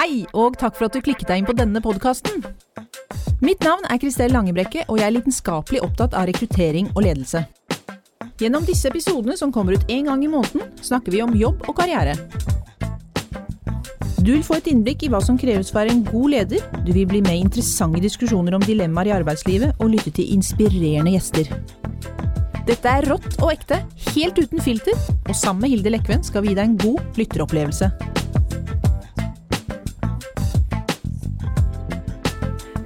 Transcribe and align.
Hei, 0.00 0.22
og 0.32 0.54
takk 0.56 0.78
for 0.78 0.86
at 0.86 0.94
du 0.96 1.02
klikket 1.04 1.28
deg 1.28 1.42
inn 1.42 1.44
på 1.44 1.52
denne 1.52 1.80
podkasten. 1.84 2.38
Mitt 3.44 3.60
navn 3.60 3.84
er 3.84 3.98
Kristel 4.00 4.32
Langebrekke, 4.32 4.86
og 4.88 4.96
jeg 4.96 5.10
er 5.10 5.12
lidenskapelig 5.12 5.82
opptatt 5.84 6.14
av 6.16 6.24
rekruttering 6.30 6.86
og 6.94 7.02
ledelse. 7.04 7.42
Gjennom 8.40 8.64
disse 8.64 8.88
episodene, 8.88 9.36
som 9.36 9.52
kommer 9.52 9.76
ut 9.76 9.84
én 9.92 10.08
gang 10.08 10.22
i 10.24 10.30
måneden, 10.32 10.70
snakker 10.80 11.12
vi 11.12 11.20
om 11.20 11.34
jobb 11.36 11.68
og 11.68 11.76
karriere. 11.82 12.14
Du 14.24 14.30
vil 14.30 14.46
få 14.46 14.56
et 14.56 14.70
innblikk 14.72 15.04
i 15.04 15.10
hva 15.12 15.20
som 15.20 15.36
kreves 15.36 15.68
for 15.68 15.82
å 15.82 15.82
være 15.82 15.92
en 15.98 16.06
god 16.08 16.32
leder, 16.32 16.64
du 16.86 16.94
vil 16.96 17.08
bli 17.10 17.20
med 17.26 17.36
i 17.36 17.44
interessante 17.44 18.00
diskusjoner 18.00 18.56
om 18.56 18.64
dilemmaer 18.64 19.10
i 19.10 19.16
arbeidslivet, 19.18 19.76
og 19.84 19.92
lytte 19.98 20.14
til 20.16 20.32
inspirerende 20.32 21.12
gjester. 21.12 21.52
Dette 22.64 22.88
er 22.88 23.10
rått 23.12 23.36
og 23.42 23.52
ekte, 23.52 23.82
helt 24.14 24.40
uten 24.40 24.64
filter, 24.64 24.96
og 25.26 25.36
sammen 25.36 25.66
med 25.66 25.76
Hilde 25.76 25.92
Lekven 25.92 26.24
skal 26.24 26.46
vi 26.46 26.54
gi 26.54 26.62
deg 26.62 26.70
en 26.70 26.80
god 26.86 27.20
lytteropplevelse. 27.20 27.92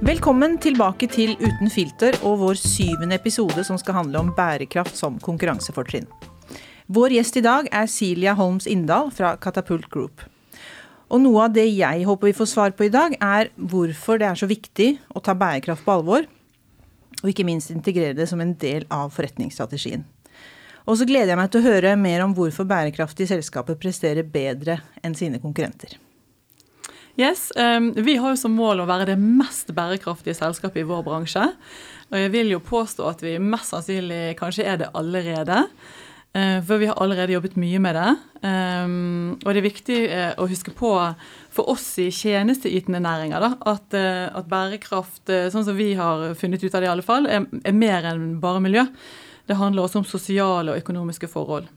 Velkommen 0.05 0.59
tilbake 0.61 1.07
til 1.09 1.31
Uten 1.41 1.71
filter 1.73 2.13
og 2.27 2.35
vår 2.37 2.59
syvende 2.61 3.17
episode 3.17 3.63
som 3.65 3.79
skal 3.81 3.95
handle 3.97 4.19
om 4.21 4.27
bærekraft 4.37 4.99
som 4.99 5.15
konkurransefortrinn. 5.17 6.05
Vår 6.93 7.15
gjest 7.15 7.39
i 7.39 7.41
dag 7.41 7.71
er 7.73 7.89
Silja 7.89 8.35
Holms 8.37 8.67
Inndal 8.69 9.09
fra 9.09 9.31
Katapult 9.41 9.89
Group. 9.89 10.21
Og 11.09 11.23
noe 11.23 11.47
av 11.47 11.57
det 11.57 11.65
jeg 11.71 12.05
håper 12.05 12.29
vi 12.29 12.35
får 12.37 12.51
svar 12.53 12.77
på 12.77 12.85
i 12.85 12.93
dag, 12.93 13.17
er 13.17 13.49
hvorfor 13.57 14.21
det 14.21 14.29
er 14.29 14.37
så 14.37 14.45
viktig 14.45 14.91
å 15.09 15.25
ta 15.25 15.33
bærekraft 15.33 15.81
på 15.87 15.97
alvor, 15.97 16.29
og 17.23 17.33
ikke 17.33 17.49
minst 17.49 17.73
integrere 17.73 18.13
det 18.13 18.29
som 18.29 18.45
en 18.45 18.53
del 18.61 18.85
av 18.93 19.09
forretningsstrategien. 19.17 20.05
Og 20.85 21.01
så 21.01 21.09
gleder 21.09 21.33
jeg 21.33 21.41
meg 21.41 21.49
til 21.49 21.65
å 21.65 21.71
høre 21.71 21.97
mer 21.97 22.29
om 22.29 22.37
hvorfor 22.37 22.69
bærekraftige 22.69 23.33
selskaper 23.33 23.81
presterer 23.81 24.21
bedre 24.21 24.83
enn 25.01 25.17
sine 25.17 25.41
konkurrenter. 25.41 25.97
Yes, 27.15 27.51
um, 27.55 27.93
Vi 27.95 28.17
har 28.19 28.33
jo 28.33 28.39
som 28.39 28.55
mål 28.57 28.81
å 28.83 28.89
være 28.89 29.07
det 29.07 29.19
mest 29.19 29.69
bærekraftige 29.75 30.35
selskapet 30.35 30.81
i 30.81 30.87
vår 30.87 31.03
bransje. 31.05 31.45
Og 32.11 32.17
jeg 32.19 32.31
vil 32.33 32.49
jo 32.51 32.63
påstå 32.63 33.05
at 33.07 33.23
vi 33.23 33.37
mest 33.39 33.71
sannsynlig 33.71 34.35
kanskje 34.39 34.65
er 34.67 34.81
det 34.81 34.89
allerede. 34.91 35.61
Uh, 36.35 36.59
for 36.67 36.81
vi 36.81 36.89
har 36.91 36.99
allerede 36.99 37.31
jobbet 37.31 37.55
mye 37.55 37.79
med 37.79 37.95
det. 37.95 38.09
Um, 38.43 39.37
og 39.45 39.47
det 39.47 39.61
er 39.61 39.67
viktig 39.69 40.01
uh, 40.11 40.33
å 40.43 40.49
huske 40.51 40.75
på 40.75 40.91
for 41.55 41.71
oss 41.71 41.87
i 42.03 42.09
tjenesteytende 42.11 42.99
næringer 42.99 43.47
da, 43.47 43.53
at, 43.63 43.95
uh, 43.95 44.27
at, 44.35 44.51
bærekraft, 44.51 45.23
sånn 45.55 45.69
som 45.69 45.79
vi 45.79 45.93
har 45.95 46.33
funnet 46.35 46.67
ut 46.67 46.75
av 46.75 46.83
det 46.83 46.89
i 46.89 46.93
alle 46.97 47.07
fall, 47.07 47.31
er, 47.31 47.47
er 47.63 47.79
mer 47.79 48.11
enn 48.11 48.33
bare 48.43 48.59
miljø. 48.67 48.83
Det 49.47 49.55
handler 49.55 49.87
også 49.87 50.03
om 50.03 50.09
sosiale 50.09 50.75
og 50.75 50.83
økonomiske 50.83 51.31
forhold. 51.31 51.71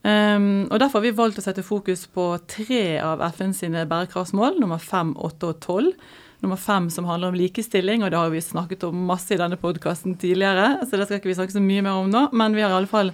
Um, 0.00 0.64
og 0.70 0.78
Derfor 0.80 1.00
har 1.00 1.04
vi 1.04 1.16
valgt 1.16 1.40
å 1.40 1.44
sette 1.44 1.64
fokus 1.66 2.06
på 2.08 2.32
tre 2.48 2.96
av 3.04 3.20
FN 3.34 3.52
sine 3.56 3.84
bærekraftsmål, 3.88 4.56
nummer 4.62 4.80
fem, 4.80 5.12
åtte 5.16 5.52
og 5.52 5.60
tolv. 5.64 6.10
Nummer 6.40 6.56
fem 6.56 6.86
som 6.88 7.04
handler 7.04 7.34
om 7.34 7.36
likestilling, 7.36 8.00
og 8.00 8.12
det 8.12 8.16
har 8.16 8.30
vi 8.32 8.40
snakket 8.40 8.86
om 8.88 9.04
masse 9.10 9.34
i 9.34 9.40
denne 9.40 9.58
podkasten 9.60 10.16
tidligere. 10.16 10.78
så 10.88 10.96
det 10.96 11.06
skal 11.06 11.20
ikke 11.20 11.28
vi 11.28 11.36
snakke 11.36 11.52
så 11.52 11.60
mye 11.60 11.84
mer 11.84 12.00
om 12.00 12.08
nå, 12.08 12.28
Men 12.32 12.56
vi 12.56 12.62
har 12.62 12.72
i 12.72 12.78
alle 12.78 12.88
fall 12.88 13.12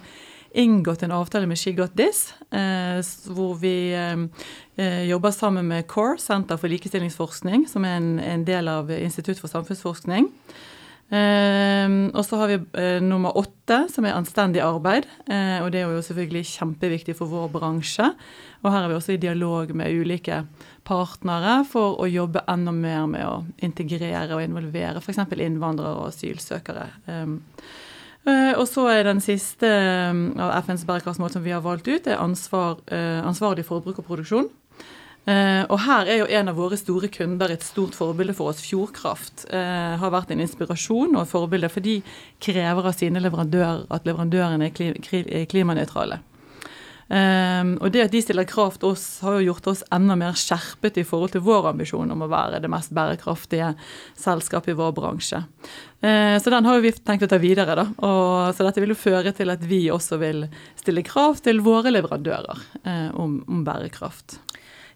inngått 0.55 1.03
en 1.03 1.13
avtale 1.13 1.47
med 1.47 1.59
She 1.59 1.73
Got 1.73 1.97
This, 1.97 2.33
eh, 2.53 3.03
hvor 3.35 3.59
vi 3.59 3.93
eh, 3.93 5.03
jobber 5.11 5.31
sammen 5.31 5.67
med 5.67 5.87
CORE, 5.87 6.19
Senter 6.19 6.57
for 6.57 6.69
likestillingsforskning, 6.69 7.67
som 7.69 7.85
er 7.85 7.99
en, 7.99 8.19
en 8.21 8.45
del 8.45 8.69
av 8.69 8.91
Institutt 8.91 9.43
for 9.43 9.51
samfunnsforskning. 9.51 10.31
Uh, 11.07 12.11
og 12.19 12.25
så 12.27 12.39
har 12.41 12.51
vi 12.51 12.57
uh, 12.59 12.99
nummer 13.05 13.37
åtte, 13.39 13.85
som 13.93 14.07
er 14.07 14.17
anstendig 14.17 14.63
arbeid. 14.65 15.07
Uh, 15.31 15.63
og 15.63 15.71
det 15.71 15.83
er 15.83 15.95
jo 15.95 16.03
selvfølgelig 16.03 16.43
kjempeviktig 16.51 17.15
for 17.19 17.31
vår 17.31 17.51
bransje. 17.55 18.09
Og 18.65 18.73
her 18.73 18.83
er 18.83 18.91
vi 18.91 18.99
også 18.99 19.15
i 19.15 19.23
dialog 19.23 19.71
med 19.79 19.95
ulike 19.95 20.43
partnere 20.87 21.61
for 21.71 22.01
å 22.03 22.09
jobbe 22.11 22.43
enda 22.51 22.75
mer 22.75 23.07
med 23.11 23.27
å 23.27 23.37
integrere 23.63 24.35
og 24.35 24.43
involvere 24.43 25.03
f.eks. 25.03 25.23
innvandrere 25.37 25.95
og 26.01 26.09
asylsøkere. 26.11 26.89
Um, 27.07 27.39
og 28.27 28.65
så 28.67 28.89
er 28.91 29.05
den 29.07 29.21
siste 29.23 29.69
av 29.71 30.65
FNs 30.67 30.83
bærekraftsmål 30.89 31.31
som 31.31 31.45
vi 31.45 31.53
har 31.55 31.61
valgt 31.63 31.87
ut, 31.87 32.09
er 32.11 32.19
ansvar, 32.19 32.81
ansvarlig 32.91 33.63
forbruk 33.69 34.01
og 34.03 34.09
produksjon. 34.09 34.49
Uh, 35.27 35.65
og 35.75 35.81
her 35.83 36.07
er 36.07 36.21
jo 36.21 36.29
en 36.39 36.53
av 36.53 36.55
våre 36.55 36.77
store 36.79 37.09
kunder 37.11 37.51
et 37.51 37.65
stort 37.67 37.97
forbilde 37.99 38.37
for 38.39 38.53
oss. 38.53 38.63
Fjordkraft 38.63 39.49
uh, 39.51 39.97
har 39.99 40.15
vært 40.15 40.31
en 40.31 40.45
inspirasjon 40.45 41.17
og 41.17 41.25
et 41.25 41.33
forbilde, 41.33 41.71
for 41.73 41.83
de 41.83 41.97
krever 42.43 42.87
av 42.87 42.95
sine 42.95 43.23
leverandører 43.25 43.89
at 43.91 44.07
leverandørene 44.07 44.71
er, 44.71 45.01
kli 45.03 45.47
klimanøytrale. 45.51 46.21
Um, 47.07 47.77
og 47.79 47.93
det 47.95 48.01
at 48.03 48.11
de 48.11 48.19
stiller 48.19 48.47
krav 48.51 48.81
til 48.81 48.91
oss, 48.91 49.05
har 49.23 49.37
jo 49.37 49.53
gjort 49.53 49.69
oss 49.71 49.85
enda 49.95 50.17
mer 50.19 50.35
skjerpet 50.39 50.97
i 50.99 51.05
forhold 51.07 51.37
til 51.37 51.45
vår 51.47 51.69
ambisjon 51.71 52.11
om 52.11 52.25
å 52.27 52.31
være 52.31 52.59
det 52.63 52.71
mest 52.71 52.91
bærekraftige 52.95 53.69
selskapet 54.19 54.73
i 54.73 54.79
vår 54.79 54.95
bransje. 54.97 55.45
Uh, 56.03 56.35
så 56.43 56.55
den 56.55 56.67
har 56.67 56.83
vi 56.83 56.95
tenkt 56.99 57.27
å 57.27 57.31
ta 57.31 57.39
videre, 57.43 57.79
da. 57.79 57.87
Og, 57.99 58.55
så 58.55 58.67
dette 58.67 58.83
vil 58.83 58.95
jo 58.95 58.99
føre 58.99 59.35
til 59.35 59.55
at 59.55 59.63
vi 59.67 59.85
også 59.95 60.19
vil 60.23 60.47
stille 60.79 61.07
krav 61.07 61.39
til 61.43 61.63
våre 61.67 61.95
leverandører 61.95 62.67
om, 63.19 63.41
om 63.47 63.63
bærekraft. 63.67 64.41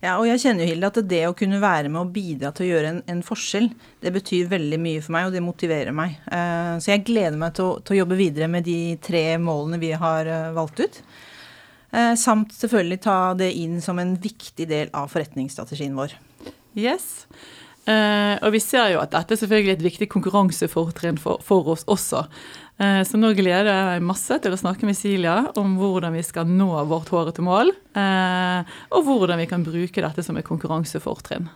Ja, 0.00 0.15
og 0.16 0.25
jeg 0.25 0.41
kjenner 0.41 0.65
jo, 0.65 0.71
Hilde, 0.71 0.88
at 0.88 0.99
det 1.11 1.21
å 1.28 1.34
kunne 1.37 1.59
være 1.61 1.91
med 1.93 2.00
og 2.00 2.12
bidra 2.15 2.55
til 2.56 2.65
å 2.65 2.69
gjøre 2.71 2.93
en, 2.94 3.00
en 3.12 3.21
forskjell, 3.25 3.69
det 4.00 4.12
betyr 4.15 4.49
veldig 4.49 4.78
mye 4.81 5.03
for 5.05 5.12
meg, 5.12 5.28
og 5.28 5.37
det 5.37 5.43
motiverer 5.44 5.93
meg. 5.97 6.15
Uh, 6.25 6.81
så 6.81 6.94
jeg 6.94 7.05
gleder 7.11 7.37
meg 7.41 7.53
til 7.59 7.69
å, 7.69 7.75
til 7.84 7.99
å, 7.99 8.00
jobbe 8.00 8.16
videre 8.16 8.49
med 8.49 8.65
de 8.65 8.97
tre 9.05 9.25
målene 9.43 9.81
vi 9.83 9.93
har 9.93 10.31
uh, 10.31 10.55
valgt 10.56 10.81
ut. 10.81 11.00
Uh, 11.93 12.15
samt 12.16 12.56
selvfølgelig 12.56 13.03
ta 13.05 13.19
det 13.37 13.50
inn 13.60 13.77
som 13.84 14.00
en 14.00 14.16
viktig 14.22 14.71
del 14.71 14.89
av 14.97 15.12
forretningsstrategien 15.12 15.99
vår. 15.99 16.16
Yes. 16.78 17.27
Uh, 17.84 18.37
og 18.44 18.55
vi 18.55 18.60
ser 18.65 18.94
jo 18.94 19.00
at 19.03 19.12
dette 19.12 19.34
er 19.34 19.41
selvfølgelig 19.41 19.77
et 19.77 19.84
viktig 19.84 20.09
konkurransefortrinn 20.12 21.21
for, 21.21 21.44
for, 21.44 21.69
oss 21.72 21.84
også. 21.91 22.25
Uh, 22.81 23.03
så 23.05 23.21
nå 23.21 23.33
gleder 23.37 23.69
jeg 23.69 23.89
meg 23.89 24.09
masse 24.09 24.39
til 24.41 24.55
å 24.55 24.59
snakke 24.61 24.89
med 24.89 24.97
Silja 24.97 25.37
om 25.61 25.77
hvordan 25.81 26.17
vi 26.17 26.25
skal 26.25 26.49
nå 26.49 26.71
vårt 26.91 27.11
hårete 27.13 27.45
mål. 27.45 27.75
Uh, 27.97 28.67
og 28.97 29.07
hvordan 29.09 29.41
vi 29.43 29.49
kan 29.51 29.65
bruke 29.67 30.05
dette 30.05 30.25
som 30.25 30.39
et 30.41 30.49
konkurransefortrinn. 30.49 31.51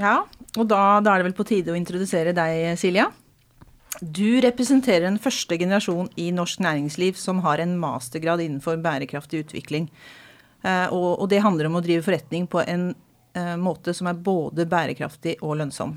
Ja, 0.00 0.20
og 0.58 0.64
da, 0.66 0.98
da, 0.98 1.12
er 1.12 1.20
det 1.20 1.30
vel 1.30 1.38
på 1.38 1.46
tide 1.46 1.72
å 1.72 1.78
introdusere 1.78 2.34
deg, 2.36 2.72
Silja. 2.80 3.08
Du 4.00 4.40
representerer 4.42 5.06
en 5.06 5.20
første 5.22 5.56
generasjon 5.60 6.08
i 6.18 6.30
norsk 6.34 6.62
næringsliv 6.64 7.18
som 7.20 7.44
har 7.44 7.62
en 7.62 7.76
mastergrad 7.78 8.42
innenfor 8.42 8.80
bærekraftig 8.82 9.44
utvikling. 9.44 9.86
Og, 10.62 11.22
og 11.22 11.26
det 11.32 11.40
handler 11.44 11.68
om 11.68 11.78
å 11.78 11.82
drive 11.84 12.04
forretning 12.06 12.46
på 12.50 12.62
en 12.62 12.90
Eh, 13.34 13.56
måte 13.56 13.94
som 13.94 14.08
er 14.10 14.18
både 14.18 14.66
bærekraftig 14.66 15.36
og 15.46 15.60
lønnsom. 15.60 15.94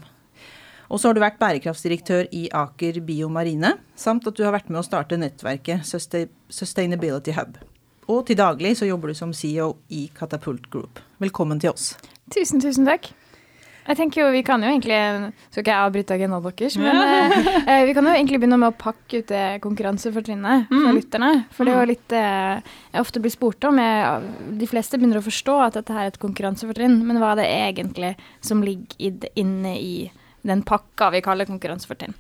Og 0.94 1.02
så 1.02 1.10
har 1.10 1.18
du 1.18 1.24
vært 1.24 1.40
bærekraftsdirektør 1.42 2.28
i 2.38 2.44
Aker 2.54 3.00
Biomarine, 3.02 3.72
samt 3.98 4.28
at 4.30 4.38
du 4.38 4.44
har 4.46 4.54
vært 4.54 4.70
med 4.70 4.84
å 4.84 4.86
starte 4.86 5.18
nettverket 5.18 5.82
Sustainability 5.90 7.34
Hub. 7.34 7.58
Og 8.06 8.28
til 8.28 8.38
daglig 8.38 8.76
så 8.78 8.86
jobber 8.86 9.10
du 9.10 9.18
som 9.18 9.34
CEO 9.34 9.72
i 9.90 10.06
Catapult 10.14 10.70
Group. 10.70 11.02
Velkommen 11.24 11.58
til 11.64 11.74
oss. 11.74 11.96
Tusen, 12.36 12.62
tusen 12.62 12.86
takk. 12.86 13.10
Jeg 13.84 13.98
tenker 14.00 14.22
jo, 14.22 14.30
Vi 14.32 14.44
kan 14.48 14.62
jo 14.64 14.70
egentlig 14.70 14.96
Skal 15.50 15.60
ikke 15.60 15.74
jeg 15.74 15.88
avbryte 15.90 16.16
agendaen 16.16 16.46
deres, 16.46 16.78
men 16.80 17.00
eh, 17.02 17.34
eh, 17.74 17.82
vi 17.90 17.96
kan 17.98 18.06
jo 18.08 18.14
egentlig 18.14 18.40
begynne 18.40 18.62
med 18.62 18.72
å 18.72 18.78
pakke 18.80 19.20
ut 19.20 19.34
det 19.34 19.44
konkurransefortrinnet 19.66 20.70
for 20.70 20.88
mm. 20.94 20.96
lytterne. 20.96 21.32
For 21.52 21.66
det 21.68 21.74
er 21.74 21.82
jo 21.82 21.90
litt 21.92 22.16
eh, 22.16 22.74
jeg 22.94 23.04
ofte 23.04 23.24
blir 23.24 23.34
spurt 23.34 23.68
om 23.68 23.82
jeg, 23.82 24.34
De 24.62 24.70
fleste 24.70 25.02
begynner 25.02 25.20
å 25.20 25.26
forstå 25.26 25.58
at 25.66 25.82
dette 25.82 25.98
her 25.98 26.06
er 26.06 26.14
et 26.14 26.22
konkurransefortrinn, 26.22 27.02
men 27.04 27.20
hva 27.20 27.34
er 27.34 27.42
det 27.42 27.54
egentlig 27.58 28.14
som 28.46 28.64
ligger 28.64 29.34
inne 29.42 29.80
i 29.82 29.96
den 30.48 30.64
pakka 30.68 31.10
vi 31.14 31.24
kaller 31.26 31.50
konkurransefortrinn? 31.50 32.16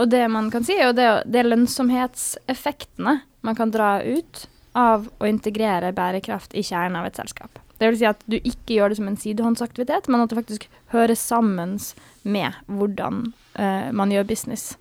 Og 0.00 0.10
det 0.10 0.22
man 0.32 0.50
kan 0.52 0.66
si, 0.66 0.76
er 0.78 0.90
jo 0.90 0.96
det, 0.96 1.08
det 1.30 1.42
er 1.42 1.50
lønnsomhetseffektene 1.50 3.20
man 3.46 3.56
kan 3.58 3.72
dra 3.74 3.98
ut 4.04 4.46
av 4.78 5.08
å 5.18 5.26
integrere 5.26 5.94
bærekraft 5.96 6.54
i 6.54 6.62
kjernen 6.66 7.00
av 7.00 7.08
et 7.08 7.18
selskap. 7.18 7.58
Det 7.80 7.88
vil 7.88 7.98
si 7.98 8.06
at 8.08 8.20
du 8.28 8.36
ikke 8.36 8.76
gjør 8.76 8.92
det 8.92 8.98
som 9.00 9.08
en 9.08 9.18
sidehåndsaktivitet, 9.18 10.08
men 10.12 10.22
at 10.22 10.30
det 10.30 10.38
faktisk 10.38 10.68
hører 10.92 11.16
sammen 11.16 11.78
med 12.22 12.58
hvordan 12.68 13.30
uh, 13.56 13.88
man 13.96 14.12
gjør 14.12 14.28
business. 14.28 14.74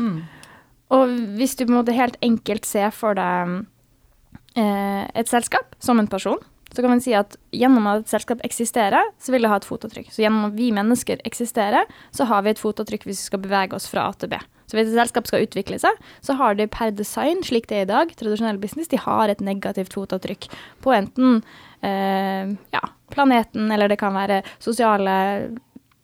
Mm. 0.00 0.24
Og 0.96 1.12
hvis 1.36 1.56
du 1.58 1.66
på 1.66 1.72
en 1.72 1.80
måte 1.80 1.96
helt 1.96 2.16
enkelt 2.24 2.66
ser 2.68 2.94
for 2.96 3.18
deg 3.18 3.58
uh, 4.56 5.04
et 5.12 5.28
selskap 5.28 5.76
som 5.84 6.00
en 6.00 6.08
person, 6.08 6.40
så 6.76 6.84
kan 6.84 6.92
man 6.92 7.00
si 7.02 7.14
at 7.16 7.38
gjennom 7.56 7.86
at 7.88 8.04
et 8.04 8.12
selskap 8.12 8.42
eksisterer, 8.46 9.08
så 9.22 9.32
vil 9.32 9.46
det 9.46 9.52
ha 9.52 9.56
et 9.60 9.68
fotavtrykk. 9.68 10.10
Så 10.12 10.22
gjennom 10.22 10.50
at 10.50 10.58
vi 10.58 10.68
mennesker 10.76 11.22
eksisterer, 11.28 11.88
så 12.14 12.28
har 12.28 12.44
vi 12.44 12.52
et 12.52 12.60
fotavtrykk 12.60 13.08
hvis 13.08 13.24
vi 13.24 13.30
skal 13.30 13.42
bevege 13.42 13.76
oss 13.78 13.88
fra 13.90 14.10
A 14.10 14.12
til 14.20 14.34
B. 14.34 14.40
Så 14.66 14.76
hvis 14.76 14.90
et 14.90 14.98
selskap 14.98 15.28
skal 15.30 15.46
utvikle 15.46 15.78
seg, 15.80 15.98
så 16.26 16.36
har 16.38 16.58
de 16.58 16.66
per 16.70 16.92
design, 16.94 17.40
slik 17.46 17.68
det 17.70 17.78
er 17.80 17.86
i 17.86 17.90
dag, 17.92 18.12
tradisjonell 18.18 18.58
business, 18.62 18.90
de 18.90 19.00
har 19.00 19.30
et 19.30 19.42
negativt 19.44 19.94
fotavtrykk 19.94 20.48
på 20.84 20.94
enten 20.94 21.38
eh, 21.86 22.50
ja, 22.74 22.82
planeten, 23.14 23.70
eller 23.72 23.88
det 23.88 24.00
kan 24.02 24.16
være 24.16 24.42
sosiale 24.58 25.16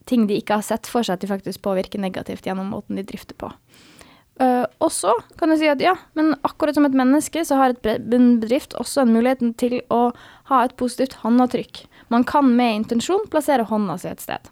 ting 0.09 0.27
de 0.27 0.39
ikke 0.39 0.59
har 0.59 0.65
sett 0.65 0.87
for 0.89 1.05
seg 1.05 1.17
at 1.17 1.23
de 1.23 1.31
faktisk 1.31 1.63
påvirker 1.63 2.01
negativt 2.01 2.47
gjennom 2.47 2.71
måten 2.73 2.99
de 2.99 3.05
drifter 3.07 3.37
på. 3.39 3.51
Uh, 4.41 4.65
og 4.81 4.89
så 4.89 5.11
kan 5.37 5.51
du 5.51 5.59
si 5.61 5.67
at 5.69 5.81
ja, 5.83 5.93
men 6.17 6.31
akkurat 6.41 6.73
som 6.73 6.87
et 6.87 6.95
menneske, 6.97 7.43
så 7.45 7.59
har 7.59 7.75
et 7.75 8.05
bedrift 8.09 8.73
også 8.81 9.03
en 9.03 9.13
mulighet 9.13 9.43
til 9.61 9.77
å 9.93 10.07
ha 10.51 10.63
et 10.65 10.75
positivt 10.79 11.19
håndavtrykk. 11.23 11.85
Man 12.13 12.25
kan 12.27 12.49
med 12.55 12.81
intensjon 12.81 13.27
plassere 13.31 13.67
hånda 13.69 13.97
si 14.01 14.09
et 14.11 14.23
sted. 14.23 14.49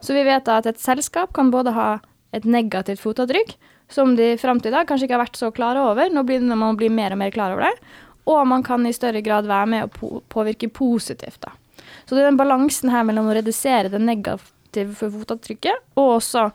Så 0.00 0.16
vi 0.16 0.24
vet 0.24 0.46
da 0.46 0.60
at 0.60 0.68
et 0.70 0.80
selskap 0.80 1.34
kan 1.36 1.52
både 1.52 1.74
ha 1.76 1.90
et 2.36 2.46
negativt 2.48 3.02
fotavtrykk, 3.02 3.56
som 3.90 4.14
de 4.16 4.32
fram 4.38 4.60
til 4.62 4.70
i 4.70 4.76
dag 4.78 4.88
kanskje 4.88 5.08
ikke 5.08 5.18
har 5.18 5.24
vært 5.26 5.40
så 5.40 5.50
klare 5.52 5.82
over. 5.82 6.12
Nå 6.12 6.22
blir 6.26 6.40
det 6.40 6.48
når 6.48 6.60
man 6.60 6.78
blir 6.78 6.92
mer 6.94 7.12
og 7.12 7.20
mer 7.20 7.34
klar 7.34 7.56
over 7.56 7.66
det. 7.66 7.74
Og 8.30 8.44
man 8.46 8.62
kan 8.62 8.86
i 8.86 8.94
større 8.94 9.22
grad 9.26 9.48
være 9.50 9.70
med 9.72 9.88
å 9.88 10.20
påvirke 10.30 10.70
positivt. 10.72 11.40
da. 11.42 11.52
Så 12.06 12.14
det 12.14 12.22
er 12.22 12.30
den 12.30 12.40
balansen 12.40 12.92
her 12.92 13.04
mellom 13.06 13.28
å 13.30 13.34
redusere 13.34 13.90
det 13.90 14.00
negative 14.02 15.10
fotavtrykket, 15.10 15.90
og 15.98 16.16
også 16.20 16.48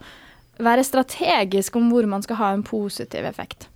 være 0.64 0.86
strategisk 0.88 1.76
om 1.76 1.90
hvor 1.92 2.08
man 2.08 2.24
skal 2.24 2.40
ha 2.40 2.52
en 2.54 2.64
positiv 2.64 3.28
effekt. 3.28 3.68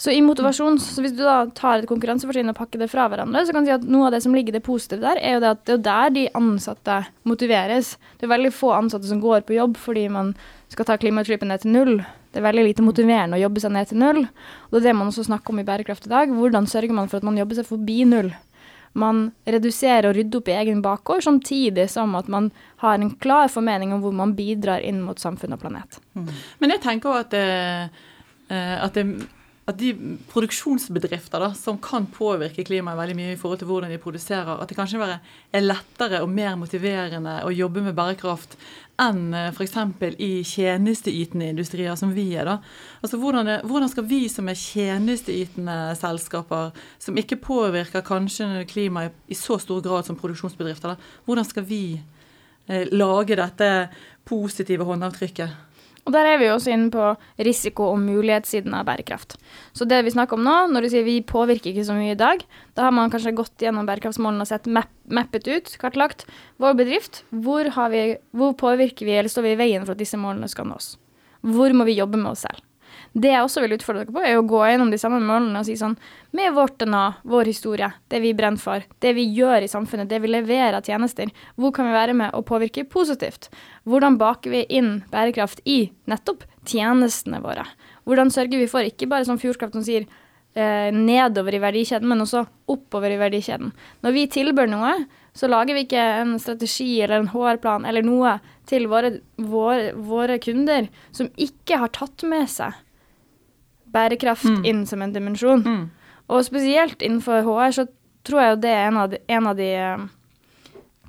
Så 0.00 0.14
i 0.16 0.22
motivasjon, 0.24 0.78
så 0.80 1.02
hvis 1.04 1.12
du 1.12 1.20
da 1.26 1.42
tar 1.52 1.82
et 1.82 1.88
konkurransefortrinn 1.88 2.48
og 2.48 2.56
pakker 2.56 2.80
det 2.80 2.86
fra 2.88 3.04
hverandre, 3.12 3.42
så 3.44 3.52
kan 3.52 3.66
du 3.66 3.68
si 3.68 3.74
at 3.74 3.82
noe 3.84 4.06
av 4.08 4.14
det 4.14 4.22
som 4.24 4.32
ligger 4.32 4.54
det 4.56 4.62
positive 4.64 5.02
der, 5.02 5.18
er 5.20 5.34
jo 5.34 5.42
det 5.44 5.50
at 5.52 5.64
det 5.68 5.74
er 5.74 5.82
der 5.84 6.14
de 6.14 6.22
ansatte 6.40 6.94
motiveres. 7.28 7.90
Det 8.16 8.24
er 8.24 8.32
veldig 8.32 8.52
få 8.56 8.70
ansatte 8.78 9.10
som 9.10 9.20
går 9.20 9.42
på 9.44 9.58
jobb 9.58 9.76
fordi 9.76 10.06
man 10.12 10.32
skal 10.72 10.88
ta 10.88 10.96
klimautslippet 11.02 11.50
ned 11.50 11.60
til 11.60 11.74
null. 11.74 11.92
Det 12.32 12.40
er 12.40 12.46
veldig 12.46 12.64
lite 12.64 12.84
motiverende 12.86 13.36
å 13.36 13.42
jobbe 13.42 13.60
seg 13.60 13.74
ned 13.74 13.90
til 13.90 14.00
null. 14.00 14.22
Og 14.24 14.72
det 14.72 14.80
er 14.80 14.86
det 14.86 14.94
man 15.02 15.10
også 15.10 15.26
snakker 15.26 15.52
om 15.52 15.60
i 15.60 15.64
Bærekraft 15.68 16.06
i 16.08 16.12
dag. 16.12 16.32
Hvordan 16.32 16.68
sørger 16.70 16.96
man 16.96 17.10
for 17.10 17.20
at 17.20 17.26
man 17.28 17.36
jobber 17.36 17.58
seg 17.58 17.68
forbi 17.68 17.96
null? 18.08 18.30
Man 19.00 19.20
reduserer 19.46 20.08
og 20.08 20.16
rydder 20.16 20.40
opp 20.40 20.48
i 20.48 20.54
egen 20.62 20.80
bakgård, 20.82 21.26
samtidig 21.26 21.84
som 21.92 22.16
at 22.18 22.30
man 22.32 22.48
har 22.80 22.96
en 22.96 23.12
klar 23.20 23.52
formening 23.52 23.92
om 23.92 24.00
hvor 24.00 24.16
man 24.16 24.32
bidrar 24.38 24.80
inn 24.80 25.02
mot 25.04 25.20
samfunn 25.20 25.58
og 25.58 25.60
planet. 25.60 26.00
Mm. 26.16 26.32
Men 26.64 26.74
jeg 26.74 26.82
tenker 26.86 27.20
at 27.20 27.36
det, 27.36 27.44
eh, 28.48 28.74
at 28.80 28.96
det 28.96 29.04
at 29.70 29.78
de 29.80 30.18
produksjonsbedrifter 30.30 31.42
da, 31.42 31.52
som 31.56 31.78
kan 31.82 32.08
påvirke 32.10 32.64
klimaet 32.66 32.98
veldig 32.98 33.16
mye 33.18 33.32
i 33.34 33.38
forhold 33.40 33.62
til 33.62 33.70
hvordan 33.70 33.92
de 33.92 34.00
produserer, 34.02 34.50
at 34.58 34.70
det 34.70 34.76
kanskje 34.78 35.06
er 35.06 35.64
lettere 35.64 36.22
og 36.24 36.30
mer 36.32 36.58
motiverende 36.60 37.40
å 37.46 37.52
jobbe 37.54 37.84
med 37.86 37.96
bærekraft 37.98 38.58
enn 39.00 39.34
eh, 39.36 39.48
f.eks. 39.54 39.76
i 40.20 40.30
tjenesteytende 40.46 41.50
industrier 41.54 41.96
som 41.96 42.12
vi 42.16 42.26
er. 42.36 42.48
da. 42.48 42.58
Altså 43.00 43.20
hvordan, 43.20 43.52
hvordan, 43.64 43.88
skal 43.92 44.06
vi 44.10 44.22
som 44.32 44.50
er 44.50 44.58
tjenesteytende 44.58 45.78
selskaper, 46.00 46.74
som 47.00 47.18
ikke 47.20 47.40
påvirker 47.40 48.04
kanskje 48.06 48.66
klimaet 48.70 49.16
i 49.28 49.38
så 49.38 49.58
stor 49.62 49.82
grad 49.84 50.08
som 50.08 50.18
produksjonsbedrifter, 50.20 50.94
da, 50.94 51.24
hvordan 51.28 51.48
skal 51.48 51.66
vi 51.68 51.84
eh, 52.66 52.86
lage 52.92 53.38
dette 53.40 53.72
positive 54.28 54.86
håndavtrykket? 54.88 55.69
Og 56.06 56.14
der 56.14 56.26
er 56.26 56.38
vi 56.40 56.48
også 56.50 56.72
inne 56.72 56.88
på 56.92 57.10
risiko- 57.44 57.90
og 57.92 58.00
mulighetssiden 58.02 58.74
av 58.76 58.86
bærekraft. 58.88 59.36
Så 59.76 59.86
det 59.88 60.00
vi 60.06 60.14
snakker 60.14 60.38
om 60.38 60.46
nå, 60.46 60.56
når 60.72 60.86
du 60.86 60.90
sier 60.92 61.04
vi 61.06 61.18
påvirker 61.26 61.72
ikke 61.72 61.86
så 61.88 61.96
mye 61.96 62.14
i 62.14 62.20
dag, 62.20 62.42
da 62.78 62.88
har 62.88 62.94
man 62.96 63.12
kanskje 63.12 63.34
gått 63.36 63.60
gjennom 63.60 63.88
bærekraftsmålene 63.88 64.46
og 64.46 64.50
sett 64.50 64.70
map 64.70 64.90
mappet 65.10 65.48
ut, 65.50 65.72
kartlagt, 65.82 66.22
vår 66.62 66.76
bedrift. 66.78 67.24
Hvor, 67.34 67.66
vi, 67.90 68.02
hvor 68.30 68.52
påvirker 68.54 69.08
vi, 69.08 69.16
eller 69.18 69.32
står 69.32 69.48
vi 69.48 69.54
i 69.56 69.58
veien 69.58 69.82
for 69.82 69.96
at 69.96 70.02
disse 70.02 70.18
målene 70.20 70.46
skal 70.48 70.68
nås? 70.70 70.92
Hvor 71.42 71.74
må 71.74 71.86
vi 71.88 71.98
jobbe 71.98 72.20
med 72.20 72.30
oss 72.30 72.44
selv? 72.46 72.62
Det 73.12 73.32
jeg 73.32 73.42
også 73.42 73.64
vil 73.64 73.74
utfordre 73.74 74.04
dere 74.04 74.14
på, 74.14 74.22
er 74.22 74.38
å 74.38 74.46
gå 74.46 74.60
gjennom 74.70 74.90
de 74.92 74.98
samme 75.00 75.18
målene 75.24 75.58
og 75.58 75.66
si 75.66 75.74
sånn 75.78 75.96
Med 76.36 76.54
vårt 76.54 76.76
DNA, 76.78 77.02
vår 77.26 77.48
historie, 77.50 77.88
det 78.12 78.20
vi 78.22 78.30
brenner 78.38 78.62
for, 78.62 78.84
det 79.02 79.12
vi 79.16 79.24
gjør 79.34 79.66
i 79.66 79.70
samfunnet, 79.70 80.08
det 80.10 80.20
vi 80.22 80.30
leverer 80.30 80.76
av 80.78 80.86
tjenester, 80.86 81.32
hvor 81.58 81.74
kan 81.74 81.88
vi 81.88 81.96
være 81.96 82.14
med 82.14 82.36
og 82.38 82.46
påvirke 82.46 82.84
positivt? 82.86 83.48
Hvordan 83.88 84.18
baker 84.20 84.52
vi 84.52 84.64
inn 84.68 85.00
bærekraft 85.12 85.62
i 85.64 85.92
nettopp 86.10 86.44
tjenestene 86.68 87.40
våre? 87.44 87.64
Hvordan 88.08 88.32
sørger 88.32 88.60
vi 88.60 88.68
for, 88.70 88.84
ikke 88.84 89.08
bare 89.10 89.26
som 89.28 89.38
Fjordkraft 89.40 89.76
som 89.76 89.84
sier 89.86 90.04
eh, 90.54 90.90
nedover 90.94 91.56
i 91.56 91.62
verdikjeden, 91.62 92.08
men 92.10 92.24
også 92.24 92.44
oppover 92.70 93.14
i 93.14 93.20
verdikjeden. 93.20 93.72
Når 94.04 94.16
vi 94.16 94.26
tilbør 94.36 94.70
noe, 94.70 94.92
så 95.36 95.48
lager 95.50 95.76
vi 95.76 95.84
ikke 95.86 96.04
en 96.20 96.34
strategi 96.42 96.88
eller 97.00 97.22
en 97.22 97.30
HR-plan 97.30 97.86
eller 97.86 98.04
noe 98.04 98.36
til 98.68 98.88
våre, 98.90 99.14
våre, 99.38 99.92
våre 99.94 100.38
kunder 100.42 100.90
som 101.14 101.30
ikke 101.38 101.78
har 101.80 101.92
tatt 101.94 102.24
med 102.26 102.50
seg 102.50 102.74
bærekraft 103.90 104.46
mm. 104.46 104.64
inn 104.66 104.84
som 104.86 105.02
en 105.02 105.14
dimensjon. 105.14 105.64
Mm. 105.66 105.84
Og 106.30 106.46
spesielt 106.46 107.02
innenfor 107.02 107.46
HR 107.46 107.74
så 107.74 107.86
tror 108.26 108.42
jeg 108.42 108.54
jo 108.54 108.62
det 108.62 108.72
er 108.74 108.88
en 108.88 108.98
av 109.00 109.12
de, 109.12 109.20
en 109.30 109.48
av 109.50 109.58
de 109.58 109.68
eh, 109.74 110.08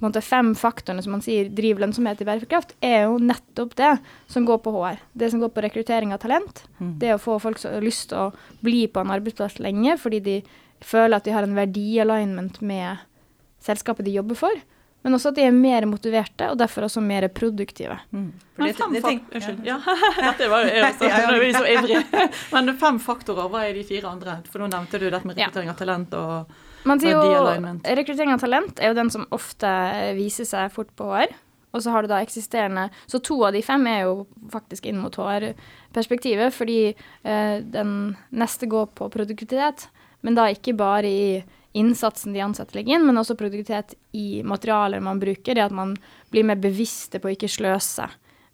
måte, 0.03 0.23
fem 0.25 0.53
faktorene 0.57 1.03
som 1.03 1.15
man 1.15 1.23
sier 1.25 1.49
driver 1.53 1.85
lønnsomhet 1.85 2.23
i 2.23 2.27
bærekraft, 2.27 2.73
er 2.81 3.05
jo 3.05 3.19
nettopp 3.21 3.75
det 3.79 3.91
som 4.31 4.47
går 4.47 4.61
på 4.65 4.73
HR. 4.75 4.99
Det 5.13 5.31
som 5.33 5.43
går 5.43 5.53
på 5.53 5.63
rekruttering 5.65 6.13
av 6.15 6.23
talent. 6.23 6.63
Mm. 6.79 6.95
Det 7.01 7.13
å 7.15 7.21
få 7.21 7.37
folk 7.43 7.61
som 7.61 7.75
har 7.75 7.85
lyst 7.85 8.09
til 8.11 8.17
å 8.17 8.59
bli 8.65 8.87
på 8.87 9.03
en 9.03 9.13
arbeidsplass 9.13 9.59
lenge 9.61 9.97
fordi 10.01 10.21
de 10.25 10.35
føler 10.81 11.17
at 11.19 11.27
de 11.27 11.35
har 11.35 11.45
en 11.45 11.57
verdialignment 11.57 12.61
med 12.65 13.01
selskapet 13.61 14.05
de 14.05 14.17
jobber 14.17 14.39
for. 14.39 14.61
Men 15.01 15.17
også 15.17 15.31
at 15.31 15.37
de 15.39 15.45
er 15.47 15.53
mer 15.55 15.85
motiverte, 15.89 16.51
og 16.53 16.59
derfor 16.61 16.85
også 16.85 17.01
mer 17.01 17.25
produktive. 17.33 17.95
Mm. 18.13 18.27
Men 18.61 18.73
fem 18.77 18.97
Unnskyld. 19.33 19.63
Ja. 19.65 19.79
Dette 20.17 20.49
var 20.49 20.67
jo 20.67 20.83
også, 20.85 21.07
nå 21.09 21.47
så 21.55 21.63
ivrige. 21.71 22.27
Men 22.53 22.73
fem 22.77 22.99
faktorer, 23.01 23.49
hva 23.49 23.63
er 23.65 23.79
de 23.79 23.85
fire 23.87 24.11
andre? 24.11 24.37
For 24.51 24.61
nå 24.61 24.69
nevnte 24.69 25.01
du 25.01 25.07
dette 25.07 25.25
med 25.25 25.39
rekruttering 25.39 25.73
av 25.73 25.79
talent 25.79 26.13
og 26.19 26.59
Man 26.87 27.01
sier 27.01 27.13
jo 27.13 27.21
rekruttering 27.85 28.33
av 28.33 28.41
talent 28.41 28.79
er 28.81 28.91
jo 28.91 28.97
den 28.97 29.11
som 29.13 29.27
ofte 29.35 29.69
viser 30.17 30.47
seg 30.49 30.71
fort 30.73 30.91
på 30.97 31.09
HR. 31.11 31.33
Og 31.71 31.83
så 31.83 31.93
har 31.93 32.03
du 32.03 32.11
da 32.11 32.19
eksisterende 32.19 32.89
Så 33.07 33.21
to 33.23 33.37
av 33.47 33.53
de 33.55 33.61
fem 33.63 33.85
er 33.87 34.01
jo 34.03 34.25
faktisk 34.51 34.89
inn 34.89 34.99
mot 34.99 35.15
HR-perspektivet, 35.15 36.53
fordi 36.55 36.81
eh, 36.91 37.57
den 37.63 38.17
neste 38.29 38.67
går 38.67 38.91
på 38.97 39.07
produktivitet, 39.13 39.87
men 40.21 40.35
da 40.35 40.49
ikke 40.51 40.75
bare 40.77 41.07
i 41.07 41.27
innsatsen 41.77 42.35
de 42.35 42.43
ansatte 42.43 42.75
legger 42.75 42.97
inn, 42.97 43.05
men 43.07 43.17
også 43.21 43.37
produktivitet 43.39 43.95
i 44.17 44.41
materialer 44.43 44.99
man 45.03 45.21
bruker. 45.21 45.55
Det 45.55 45.63
at 45.63 45.75
man 45.75 45.95
blir 46.33 46.43
mer 46.47 46.59
bevisste 46.59 47.21
på 47.21 47.31
å 47.31 47.35
ikke 47.37 47.51
sløse 47.51 48.09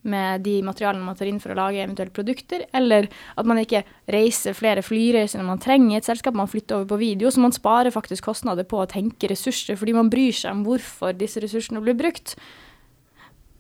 med 0.08 0.44
de 0.46 0.60
materialene 0.64 1.04
man 1.04 1.18
tar 1.18 1.28
inn 1.28 1.40
for 1.44 1.52
å 1.52 1.58
lage 1.58 1.82
eventuelle 1.82 2.14
produkter, 2.16 2.64
eller 2.76 3.10
at 3.10 3.50
man 3.50 3.60
ikke 3.62 3.84
reiser 4.14 4.56
flere 4.56 4.84
flyreiser 4.86 5.42
når 5.42 5.50
man 5.50 5.64
trenger 5.64 5.98
et 5.98 6.08
selskap, 6.08 6.38
man 6.38 6.50
flytter 6.52 6.78
over 6.78 6.94
på 6.94 7.02
video, 7.02 7.32
så 7.34 7.44
man 7.44 7.56
sparer 7.56 7.94
faktisk 7.94 8.30
kostnader 8.30 8.68
på 8.68 8.84
å 8.84 8.88
tenke 8.90 9.30
ressurser, 9.32 9.80
fordi 9.80 9.98
man 9.98 10.12
bryr 10.14 10.36
seg 10.36 10.54
om 10.54 10.64
hvorfor 10.68 11.18
disse 11.18 11.44
ressursene 11.44 11.84
blir 11.84 11.98
brukt. 11.98 12.38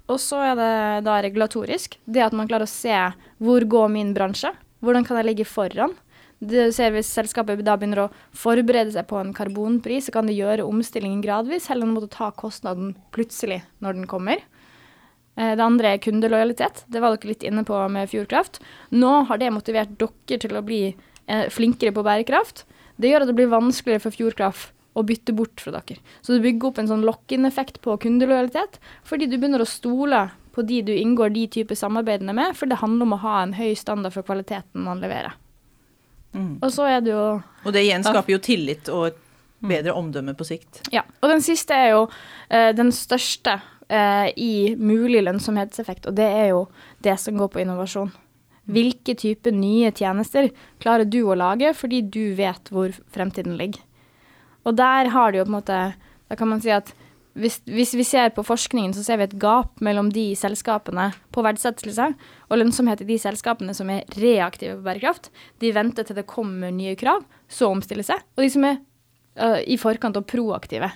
Og 0.08 0.22
så 0.24 0.40
er 0.54 0.56
det 0.56 0.74
da 1.04 1.18
regulatorisk. 1.24 1.98
Det 2.08 2.24
at 2.24 2.36
man 2.36 2.48
klarer 2.48 2.68
å 2.68 2.72
se 2.72 2.96
hvor 3.44 3.66
går 3.68 3.90
min 3.92 4.14
bransje, 4.16 4.54
hvordan 4.80 5.08
kan 5.08 5.20
jeg 5.20 5.32
ligge 5.32 5.48
foran? 5.50 5.96
Du 6.38 6.54
ser 6.72 6.92
Hvis 6.94 7.10
selskapet 7.10 7.64
da 7.66 7.74
begynner 7.76 8.04
å 8.04 8.12
forberede 8.30 8.94
seg 8.94 9.08
på 9.10 9.18
en 9.18 9.34
karbonpris, 9.34 10.06
så 10.06 10.14
kan 10.14 10.28
det 10.30 10.38
gjøre 10.38 10.68
omstillingen 10.70 11.24
gradvis, 11.24 11.66
heller 11.68 11.88
enn 11.88 11.96
å 11.96 11.98
måtte 11.98 12.14
ta 12.14 12.30
kostnaden 12.30 12.94
plutselig 13.12 13.64
når 13.82 13.98
den 13.98 14.10
kommer. 14.12 14.44
Eh, 15.38 15.54
det 15.56 15.64
andre 15.64 15.94
er 15.94 16.02
kundelojalitet. 16.02 16.84
Det 16.90 17.02
var 17.04 17.16
dere 17.16 17.32
litt 17.32 17.46
inne 17.46 17.64
på 17.68 17.78
med 17.94 18.10
Fjordkraft. 18.10 18.60
Nå 18.90 19.14
har 19.30 19.42
det 19.42 19.54
motivert 19.54 19.94
dere 20.02 20.42
til 20.42 20.58
å 20.58 20.66
bli 20.66 20.82
eh, 20.90 21.46
flinkere 21.54 21.94
på 21.94 22.06
bærekraft. 22.06 22.66
Det 22.98 23.12
gjør 23.12 23.26
at 23.26 23.32
det 23.32 23.38
blir 23.38 23.54
vanskeligere 23.54 24.08
for 24.08 24.18
Fjordkraft 24.18 24.74
å 24.98 25.04
bytte 25.06 25.36
bort 25.38 25.62
fra 25.62 25.76
dere. 25.76 26.02
Så 26.26 26.34
du 26.34 26.42
bygger 26.42 26.72
opp 26.72 26.80
en 26.82 26.90
sånn 26.90 27.06
lock-in-effekt 27.06 27.84
på 27.84 28.00
kundelojalitet, 28.02 28.80
fordi 29.06 29.28
du 29.30 29.38
begynner 29.38 29.62
å 29.62 29.70
stole 29.70 30.24
på 30.58 30.64
de 30.66 30.82
du 30.88 30.96
inngår 30.96 31.36
de 31.36 31.44
typer 31.54 31.78
samarbeidene 31.78 32.34
med, 32.34 32.56
for 32.58 32.66
det 32.66 32.80
handler 32.82 33.06
om 33.06 33.14
å 33.14 33.22
ha 33.22 33.36
en 33.44 33.54
høy 33.54 33.76
standard 33.78 34.16
for 34.16 34.26
kvaliteten 34.26 34.88
man 34.88 35.04
leverer. 35.04 35.38
Mm. 36.34 36.58
Og 36.66 36.74
så 36.74 36.90
er 36.90 37.06
det 37.06 37.14
jo 37.14 37.22
Og 37.38 37.74
det 37.74 37.86
igjen 37.86 38.04
skaper 38.06 38.34
jo 38.34 38.40
tillit 38.42 38.90
og 38.94 39.12
et 39.12 39.20
mm. 39.62 39.70
bedre 39.70 39.94
omdømme 40.02 40.34
på 40.38 40.48
sikt. 40.50 40.82
Ja. 40.94 41.06
Og 41.22 41.30
den 41.30 41.46
siste 41.46 41.78
er 41.78 41.94
jo 41.94 42.02
eh, 42.50 42.74
den 42.78 42.90
største 42.94 43.60
uh, 43.94 44.28
i 44.36 44.76
mulig 44.76 45.24
lønnsomhetseffekt, 45.26 46.08
og 46.10 46.18
det 46.20 46.28
er 46.28 46.48
jo 46.54 46.64
det 47.06 47.18
som 47.22 47.38
går 47.40 47.52
på 47.54 47.64
innovasjon. 47.64 48.14
Hvilke 48.68 49.16
type 49.16 49.52
nye 49.56 49.94
tjenester 49.96 50.50
klarer 50.84 51.08
du 51.08 51.22
å 51.24 51.38
lage 51.40 51.72
fordi 51.78 52.02
du 52.04 52.36
vet 52.36 52.72
hvor 52.74 52.92
fremtiden 53.14 53.56
ligger? 53.60 53.80
Og 54.68 54.76
der 54.76 55.08
har 55.14 55.32
det 55.32 55.40
jo 55.40 55.46
på 55.48 55.54
en 55.54 55.60
måte 55.62 55.82
Da 56.28 56.36
kan 56.36 56.50
man 56.52 56.60
si 56.60 56.74
at 56.76 56.90
hvis, 57.38 57.60
hvis, 57.70 57.94
vi 57.94 58.04
ser 58.04 58.32
på 58.34 58.44
forskningen, 58.44 58.96
så 58.98 59.04
ser 59.06 59.20
vi 59.22 59.28
et 59.28 59.36
gap 59.40 59.78
mellom 59.86 60.10
de 60.12 60.32
selskapene 60.36 61.12
på 61.32 61.44
verdsettelse 61.46 62.08
og 62.50 62.58
lønnsomhet 62.58 63.04
i 63.04 63.08
de 63.12 63.18
selskapene 63.22 63.76
som 63.78 63.92
er 63.94 64.08
reaktive 64.18 64.80
på 64.80 64.88
bærekraft. 64.88 65.30
De 65.62 65.70
venter 65.76 66.08
til 66.08 66.18
det 66.18 66.26
kommer 66.28 66.74
nye 66.74 66.98
krav, 66.98 67.22
så 67.48 67.70
omstiller 67.70 68.08
seg. 68.08 68.26
Og 68.36 68.44
de 68.44 68.50
som 68.56 68.66
er 68.66 68.82
uh, 69.40 69.60
i 69.64 69.78
forkant 69.80 70.18
og 70.20 70.28
proaktive. 70.30 70.90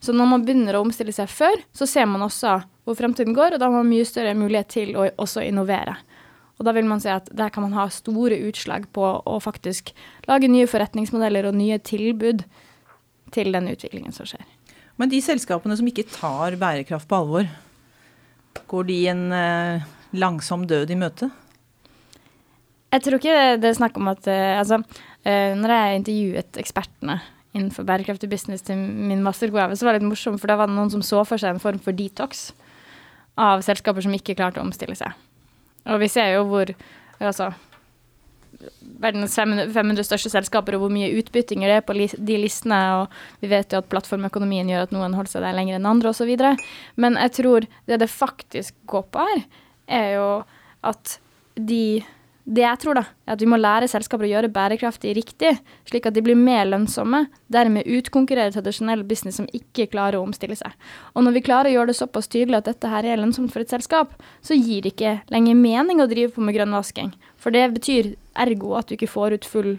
Så 0.00 0.14
når 0.14 0.30
man 0.30 0.44
begynner 0.46 0.78
å 0.78 0.82
omstille 0.86 1.14
seg 1.14 1.30
før, 1.30 1.58
så 1.74 1.86
ser 1.88 2.06
man 2.10 2.24
også 2.26 2.58
hvor 2.88 2.96
fremtiden 2.96 3.36
går, 3.36 3.54
og 3.54 3.60
da 3.60 3.68
har 3.68 3.74
man 3.74 3.90
mye 3.90 4.06
større 4.08 4.36
mulighet 4.38 4.70
til 4.72 4.94
å 4.96 5.08
også 5.20 5.44
innovere. 5.44 5.98
Og 6.58 6.66
da 6.66 6.74
vil 6.74 6.88
man 6.90 7.02
si 7.02 7.10
at 7.12 7.28
der 7.36 7.52
kan 7.54 7.66
man 7.66 7.76
ha 7.76 7.86
store 7.92 8.38
utslag 8.48 8.88
på 8.94 9.04
å 9.04 9.38
faktisk 9.42 9.92
lage 10.26 10.50
nye 10.50 10.66
forretningsmodeller 10.70 11.46
og 11.50 11.58
nye 11.58 11.78
tilbud 11.78 12.42
til 13.34 13.52
den 13.54 13.70
utviklingen 13.70 14.14
som 14.14 14.26
skjer. 14.26 14.42
Men 14.98 15.12
de 15.12 15.20
selskapene 15.22 15.76
som 15.78 15.86
ikke 15.86 16.08
tar 16.10 16.56
bærekraft 16.58 17.06
på 17.10 17.20
alvor, 17.20 17.50
går 18.68 18.88
de 18.88 18.96
en 19.12 19.22
eh, 19.36 19.86
langsom 20.18 20.64
død 20.66 20.90
i 20.90 20.98
møte? 20.98 21.28
Jeg 22.88 23.04
tror 23.04 23.20
ikke 23.20 23.38
det 23.60 23.68
er 23.68 23.76
snakk 23.76 23.98
om 24.00 24.08
at 24.10 24.26
eh, 24.32 24.56
Altså, 24.58 24.80
eh, 25.22 25.54
når 25.54 25.74
jeg 25.74 26.00
intervjuet 26.00 26.60
ekspertene 26.64 27.20
innenfor 27.58 27.86
bærekraftig 27.88 28.30
business 28.30 28.64
til 28.66 28.78
min 28.78 29.22
mastergave, 29.24 29.76
så 29.76 29.86
var 29.86 29.96
det 29.96 30.02
litt 30.02 30.12
morsomt, 30.12 30.40
for 30.40 30.50
da 30.50 30.58
var 30.60 30.70
det 30.70 30.78
noen 30.78 30.92
som 30.94 31.04
så 31.04 31.24
for 31.28 31.40
seg 31.40 31.56
en 31.56 31.62
form 31.62 31.80
for 31.82 31.96
detox 31.96 32.50
av 33.38 33.62
selskaper 33.66 34.04
som 34.04 34.14
ikke 34.16 34.36
klarte 34.38 34.62
å 34.62 34.66
omstille 34.66 34.96
seg. 34.98 35.14
Og 35.88 36.00
vi 36.02 36.10
ser 36.10 36.34
jo 36.34 36.44
hvor 36.48 36.70
altså, 37.22 37.52
verdens 38.98 39.36
500 39.38 40.02
største 40.06 40.32
selskaper 40.32 40.76
og 40.76 40.84
hvor 40.84 40.92
mye 40.92 41.12
utbyttinger 41.20 41.70
det 41.70 41.78
er 41.78 41.86
på 41.86 41.96
de 41.96 42.38
listene. 42.40 42.80
Og 43.02 43.42
vi 43.42 43.50
vet 43.52 43.72
jo 43.72 43.80
at 43.82 43.88
plattformøkonomien 43.92 44.70
gjør 44.70 44.88
at 44.88 44.94
noen 44.94 45.16
holder 45.16 45.36
seg 45.36 45.46
der 45.46 45.56
lenger 45.56 45.78
enn 45.78 45.88
andre 45.88 46.12
osv. 46.12 46.34
Men 47.00 47.18
jeg 47.22 47.34
tror 47.38 47.68
det 47.88 48.00
det 48.02 48.10
faktisk 48.12 48.76
går 48.90 49.08
på 49.14 49.26
her, 49.30 49.42
er 50.00 50.08
jo 50.18 50.28
at 50.86 51.18
de 51.58 52.02
det 52.48 52.62
jeg 52.62 52.80
tror, 52.80 52.96
da, 52.96 53.02
er 53.28 53.34
at 53.34 53.42
vi 53.42 53.48
må 53.50 53.58
lære 53.60 53.90
selskaper 53.92 54.24
å 54.24 54.30
gjøre 54.30 54.48
bærekraftig 54.52 55.10
riktig, 55.18 55.50
slik 55.88 56.06
at 56.08 56.14
de 56.16 56.22
blir 56.24 56.38
mer 56.38 56.64
lønnsomme, 56.70 57.26
dermed 57.52 57.84
utkonkurrere 57.98 58.54
tradisjonell 58.54 59.02
business 59.08 59.36
som 59.36 59.48
ikke 59.52 59.90
klarer 59.92 60.16
å 60.16 60.22
omstille 60.24 60.56
seg. 60.56 60.72
Og 61.12 61.26
når 61.26 61.36
vi 61.36 61.42
klarer 61.44 61.68
å 61.68 61.74
gjøre 61.74 61.92
det 61.92 61.98
såpass 61.98 62.30
tydelig 62.32 62.62
at 62.62 62.70
dette 62.70 62.92
her 62.92 63.04
er 63.04 63.20
lønnsomt 63.20 63.52
for 63.52 63.64
et 63.64 63.74
selskap, 63.74 64.16
så 64.40 64.56
gir 64.56 64.86
det 64.86 64.94
ikke 64.94 65.18
lenger 65.34 65.60
mening 65.60 66.00
å 66.00 66.08
drive 66.08 66.32
på 66.32 66.46
med 66.46 66.56
grønnvasking. 66.56 67.12
For 67.36 67.52
det 67.52 67.66
betyr 67.76 68.14
ergo 68.40 68.72
at 68.80 68.88
du 68.88 68.96
ikke 68.96 69.10
får 69.12 69.36
ut 69.36 69.50
full 69.52 69.76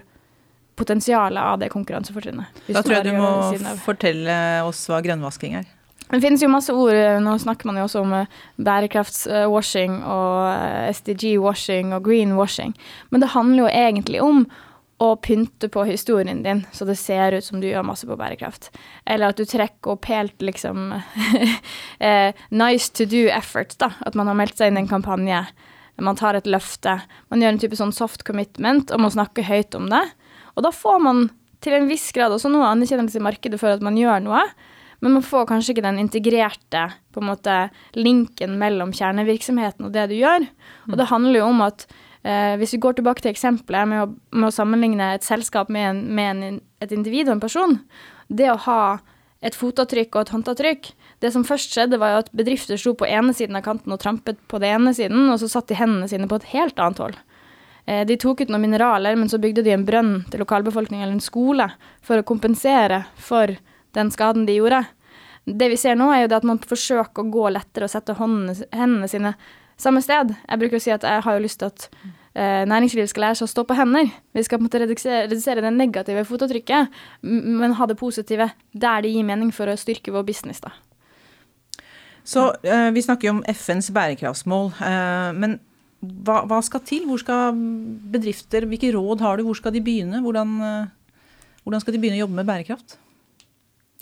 potensialet 0.79 1.41
av 1.41 1.57
det 1.59 1.73
konkurransefortrinnet. 1.73 2.61
Da 2.69 2.85
tror 2.85 2.99
jeg 2.99 3.09
du 3.09 3.17
må 3.17 3.33
fortelle 3.81 4.37
oss 4.69 4.85
hva 4.91 5.01
grønnvasking 5.03 5.57
er. 5.63 5.67
Det 6.09 6.21
finnes 6.23 6.41
jo 6.41 6.49
masse 6.49 6.73
ord. 6.73 6.97
Nå 7.21 7.35
snakker 7.41 7.69
man 7.69 7.77
jo 7.77 7.85
også 7.85 8.01
om 8.01 8.15
eh, 8.17 8.39
bærekraftswashing 8.57 9.99
og 10.01 10.47
eh, 10.49 10.89
SDG-washing 10.95 11.93
og 11.93 12.07
greenwashing. 12.07 12.73
Men 13.13 13.21
det 13.21 13.33
handler 13.35 13.63
jo 13.63 13.69
egentlig 13.69 14.23
om 14.25 14.43
å 14.99 15.13
pynte 15.23 15.69
på 15.71 15.85
historien 15.87 16.41
din, 16.43 16.65
så 16.75 16.83
det 16.83 16.97
ser 16.99 17.37
ut 17.37 17.45
som 17.45 17.61
du 17.61 17.69
gjør 17.69 17.85
masse 17.87 18.07
på 18.07 18.17
bærekraft. 18.19 18.67
Eller 19.07 19.31
at 19.31 19.39
du 19.39 19.47
trekker 19.47 19.93
opp 19.93 20.09
helt 20.11 20.43
liksom 20.43 20.91
eh, 22.05 22.35
nice 22.51 22.91
to 22.91 23.07
do 23.07 23.27
effort, 23.31 23.77
da. 23.79 23.93
At 24.03 24.17
man 24.19 24.27
har 24.27 24.35
meldt 24.39 24.59
seg 24.59 24.71
inn 24.71 24.81
i 24.81 24.83
en 24.83 24.91
kampanje. 24.91 25.45
Man 26.03 26.19
tar 26.19 26.35
et 26.35 26.49
løfte. 26.49 26.97
Man 27.31 27.43
gjør 27.43 27.53
en 27.53 27.61
type 27.61 27.79
sånn 27.79 27.95
soft 27.95 28.25
commitment 28.27 28.91
om 28.95 29.07
å 29.07 29.13
snakke 29.13 29.45
høyt 29.47 29.77
om 29.77 29.87
det. 29.91 30.03
Og 30.57 30.65
da 30.65 30.73
får 30.75 30.99
man 31.05 31.29
til 31.63 31.75
en 31.75 31.87
viss 31.89 32.09
grad 32.15 32.33
også 32.33 32.51
noe 32.51 32.67
anerkjennelse 32.71 33.19
i 33.19 33.23
markedet 33.23 33.59
for 33.61 33.71
at 33.71 33.83
man 33.85 33.97
gjør 33.99 34.23
noe. 34.25 34.43
Men 34.99 35.15
man 35.15 35.23
får 35.23 35.47
kanskje 35.49 35.75
ikke 35.75 35.85
den 35.85 35.99
integrerte 36.01 36.83
på 37.13 37.21
en 37.21 37.29
måte, 37.29 37.55
linken 37.95 38.57
mellom 38.59 38.91
kjernevirksomheten 38.95 39.87
og 39.87 39.93
det 39.95 40.09
du 40.11 40.17
gjør. 40.19 40.47
Og 40.89 40.97
det 40.99 41.07
handler 41.11 41.39
jo 41.39 41.51
om 41.53 41.63
at 41.63 41.85
eh, 42.23 42.55
hvis 42.59 42.75
vi 42.75 42.81
går 42.83 42.99
tilbake 42.99 43.23
til 43.23 43.31
eksempelet 43.31 43.87
med 43.89 44.03
å, 44.03 44.09
med 44.35 44.49
å 44.49 44.55
sammenligne 44.55 45.13
et 45.15 45.27
selskap 45.27 45.71
med, 45.71 45.87
en, 45.91 46.03
med 46.15 46.43
en, 46.43 46.59
et 46.83 46.95
individ 46.95 47.29
og 47.29 47.37
en 47.37 47.45
person 47.45 47.79
Det 48.27 48.51
å 48.51 48.59
ha 48.67 48.81
et 49.39 49.55
fotavtrykk 49.55 50.17
og 50.17 50.25
et 50.25 50.33
håndavtrykk 50.35 50.91
Det 51.23 51.31
som 51.31 51.45
først 51.47 51.71
skjedde, 51.71 51.99
var 52.01 52.11
jo 52.11 52.21
at 52.25 52.33
bedrifter 52.35 52.79
sto 52.79 52.91
på 52.99 53.07
ene 53.07 53.33
siden 53.35 53.55
av 53.55 53.63
kanten 53.63 53.95
og 53.95 54.01
trampet 54.03 54.39
på 54.51 54.59
den 54.59 54.81
ene 54.81 54.95
siden, 54.95 55.29
og 55.31 55.39
så 55.39 55.47
satt 55.51 55.71
de 55.71 55.79
hendene 55.79 56.11
sine 56.11 56.27
på 56.27 56.39
et 56.39 56.51
helt 56.53 56.79
annet 56.79 56.99
hold. 57.03 57.17
Eh, 57.89 58.03
de 58.07 58.19
tok 58.19 58.43
ut 58.43 58.51
noen 58.51 58.67
mineraler, 58.67 59.15
men 59.19 59.31
så 59.31 59.39
bygde 59.41 59.63
de 59.65 59.73
en 59.75 59.85
brønn 59.87 60.13
til 60.31 60.43
lokalbefolkningen 60.43 61.05
eller 61.05 61.17
en 61.17 61.23
skole 61.23 61.67
for 62.05 62.19
å 62.19 62.27
kompensere 62.27 63.03
for 63.15 63.55
den 63.97 64.11
skaden 64.13 64.45
de 64.47 64.59
gjorde. 64.59 64.83
Det 65.49 65.69
vi 65.71 65.79
ser 65.79 65.97
nå, 65.97 66.11
er 66.13 66.23
jo 66.23 66.29
det 66.31 66.39
at 66.41 66.47
man 66.47 66.61
forsøker 66.61 67.23
å 67.23 67.31
gå 67.33 67.49
lettere 67.55 67.87
og 67.87 67.93
sette 67.93 68.15
håndene, 68.17 68.55
hendene 68.75 69.09
sine 69.09 69.33
samme 69.79 70.01
sted. 70.03 70.33
Jeg 70.45 70.61
bruker 70.61 70.79
å 70.79 70.83
si 70.83 70.93
at 70.93 71.05
jeg 71.07 71.23
har 71.25 71.37
jo 71.37 71.43
lyst 71.43 71.61
til 71.61 71.71
at 71.71 71.87
eh, 72.35 72.65
næringslivet 72.69 73.11
skal 73.11 73.27
lære 73.27 73.39
seg 73.39 73.47
å 73.47 73.53
stå 73.53 73.63
på 73.69 73.77
hender. 73.79 74.11
Vi 74.35 74.43
skal 74.45 74.59
på 74.59 74.65
en 74.65 74.67
måte 74.67 74.83
redusere, 74.83 75.23
redusere 75.29 75.63
det 75.65 75.71
negative 75.75 76.25
fotavtrykket, 76.27 76.99
men 77.23 77.77
ha 77.79 77.89
det 77.89 77.97
positive 77.99 78.51
der 78.73 79.05
det 79.05 79.13
gir 79.15 79.25
mening 79.27 79.53
for 79.55 79.71
å 79.71 79.79
styrke 79.79 80.13
vår 80.13 80.27
business, 80.27 80.61
da. 80.65 80.75
Så 82.29 82.51
eh, 82.61 82.91
vi 82.93 83.01
snakker 83.01 83.29
jo 83.29 83.37
om 83.37 83.43
FNs 83.47 83.89
bærekraftsmål, 83.95 84.73
eh, 84.85 85.31
men 85.39 85.57
hva, 85.99 86.43
hva, 86.47 86.59
skal 86.63 86.83
til? 86.85 87.07
Hvor 87.09 87.19
skal 87.19 87.57
bedrifter, 88.13 88.67
hvilke 88.69 88.91
råd 88.95 89.23
har 89.23 89.39
du, 89.39 89.47
hvor 89.47 89.57
skal 89.57 89.73
de 89.75 89.81
begynne? 89.83 90.21
Hvordan, 90.23 90.55
eh, 90.63 91.23
hvordan 91.63 91.83
skal 91.83 91.95
de 91.95 92.01
begynne 92.03 92.19
å 92.19 92.25
jobbe 92.25 92.37
med 92.39 92.47
bærekraft? 92.47 92.99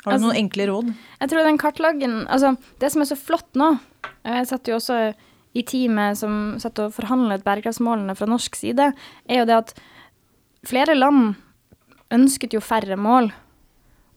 Har 0.06 0.12
du 0.12 0.16
altså, 0.16 0.28
noen 0.28 0.42
enkle 0.44 0.68
råd? 0.70 0.92
Jeg 1.22 1.32
tror 1.32 1.48
den 1.48 1.58
kartlagen 1.62 2.20
Altså, 2.28 2.54
det 2.82 2.92
som 2.94 3.04
er 3.04 3.10
så 3.10 3.18
flott 3.20 3.58
nå 3.58 3.72
Jeg 4.24 4.48
satt 4.52 4.70
jo 4.70 4.78
også 4.78 5.00
i 5.58 5.64
teamet 5.66 6.20
som 6.20 6.58
satt 6.62 6.78
og 6.84 6.94
forhandlet 6.94 7.46
bærekraftsmålene 7.46 8.14
fra 8.14 8.28
norsk 8.30 8.54
side, 8.60 8.92
er 9.26 9.40
jo 9.40 9.46
det 9.50 9.56
at 9.56 9.72
flere 10.68 10.94
land 10.94 11.32
ønsket 12.14 12.54
jo 12.54 12.62
færre 12.62 12.94
mål. 13.00 13.32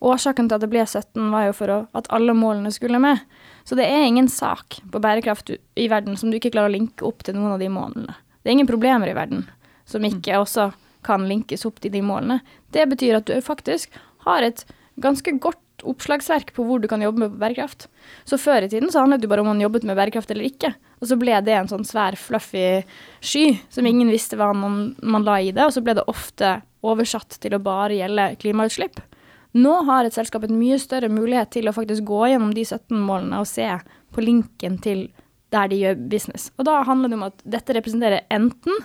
Årsaken 0.04 0.50
til 0.50 0.58
at 0.58 0.64
det 0.66 0.68
ble 0.72 0.82
17, 0.84 1.30
var 1.32 1.46
jo 1.46 1.54
for 1.56 1.72
å, 1.72 1.78
at 1.96 2.10
alle 2.12 2.34
målene 2.36 2.72
skulle 2.74 3.00
med. 3.00 3.22
Så 3.64 3.78
det 3.78 3.86
er 3.88 4.04
ingen 4.04 4.28
sak 4.28 4.82
på 4.92 5.00
bærekraft 5.00 5.54
i 5.54 5.88
verden 5.92 6.16
som 6.20 6.28
du 6.28 6.36
ikke 6.36 6.52
klarer 6.54 6.72
å 6.72 6.76
linke 6.76 7.08
opp 7.08 7.24
til 7.24 7.38
noen 7.38 7.54
av 7.54 7.62
de 7.62 7.70
målene. 7.72 8.18
Det 8.40 8.50
er 8.50 8.58
ingen 8.58 8.70
problemer 8.70 9.08
i 9.08 9.16
verden 9.16 9.46
som 9.88 10.04
ikke 10.04 10.38
også 10.40 10.70
kan 11.06 11.24
linkes 11.28 11.66
opp 11.68 11.80
til 11.80 11.92
de 11.92 12.04
målene. 12.04 12.40
Det 12.72 12.86
betyr 12.88 13.20
at 13.20 13.28
du 13.28 13.36
faktisk 13.44 13.92
har 14.26 14.44
et 14.44 14.64
ganske 15.00 15.36
godt 15.40 15.60
oppslagsverk 15.88 16.52
på 16.56 16.64
hvor 16.66 16.80
du 16.82 16.88
kan 16.90 17.02
jobbe 17.02 17.24
med 17.24 17.36
bærekraft. 17.40 17.88
Så 18.28 18.38
før 18.40 18.66
i 18.66 18.70
tiden 18.72 18.90
så 18.92 19.02
handlet 19.04 19.22
det 19.22 19.30
bare 19.30 19.44
om 19.44 19.50
man 19.50 19.62
jobbet 19.62 19.86
med 19.88 19.98
bærekraft 19.98 20.30
eller 20.30 20.48
ikke. 20.48 20.72
Og 21.00 21.10
så 21.10 21.18
ble 21.20 21.38
det 21.44 21.54
en 21.56 21.70
sånn 21.70 21.86
svær, 21.88 22.18
fluffy 22.20 22.82
sky 23.20 23.44
som 23.72 23.88
ingen 23.88 24.10
visste 24.12 24.38
hva 24.40 24.50
man, 24.56 24.92
man 25.02 25.26
la 25.26 25.38
i 25.40 25.54
det. 25.54 25.64
Og 25.66 25.74
så 25.76 25.84
ble 25.84 25.96
det 25.98 26.06
ofte 26.10 26.58
oversatt 26.86 27.40
til 27.40 27.56
å 27.56 27.62
bare 27.62 27.98
gjelde 27.98 28.34
klimautslipp. 28.40 29.00
Nå 29.58 29.72
har 29.88 30.06
et 30.06 30.14
selskap 30.14 30.44
en 30.46 30.58
mye 30.60 30.78
større 30.78 31.10
mulighet 31.10 31.50
til 31.56 31.66
å 31.66 31.74
faktisk 31.74 32.06
gå 32.06 32.22
gjennom 32.30 32.52
de 32.54 32.62
17 32.62 32.94
målene 32.94 33.40
og 33.42 33.50
se 33.50 33.66
på 34.14 34.22
linken 34.22 34.78
til 34.82 35.08
der 35.50 35.70
de 35.70 35.80
gjør 35.80 36.02
business. 36.10 36.50
Og 36.58 36.68
da 36.68 36.80
handler 36.86 37.10
det 37.10 37.18
om 37.18 37.26
at 37.26 37.44
dette 37.56 37.74
representerer 37.74 38.26
enten 38.30 38.84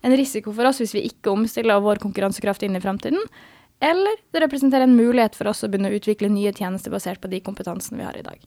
en 0.00 0.16
risiko 0.16 0.54
for 0.56 0.68
oss 0.68 0.80
hvis 0.80 0.94
vi 0.96 1.04
ikke 1.10 1.32
omstiller 1.34 1.82
vår 1.84 2.00
konkurransekraft 2.00 2.64
inn 2.64 2.78
i 2.78 2.82
fremtiden, 2.82 3.20
eller 3.80 4.20
det 4.32 4.42
representerer 4.44 4.84
en 4.84 4.96
mulighet 4.96 5.36
for 5.36 5.48
oss 5.48 5.64
å 5.64 5.70
begynne 5.70 5.88
å 5.88 5.96
utvikle 5.96 6.28
nye 6.32 6.52
tjenester 6.52 6.92
basert 6.92 7.20
på 7.22 7.30
de 7.32 7.40
kompetansene 7.44 8.00
vi 8.00 8.06
har 8.06 8.18
i 8.18 8.24
dag. 8.26 8.40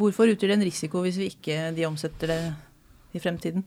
Hvorfor 0.00 0.30
utgjør 0.30 0.52
det 0.52 0.56
en 0.60 0.68
risiko 0.68 1.02
hvis 1.04 1.18
vi 1.20 1.28
ikke 1.32 1.70
de 1.76 1.86
omsetter 1.88 2.30
det 2.30 2.40
i 3.12 3.20
fremtiden? 3.20 3.64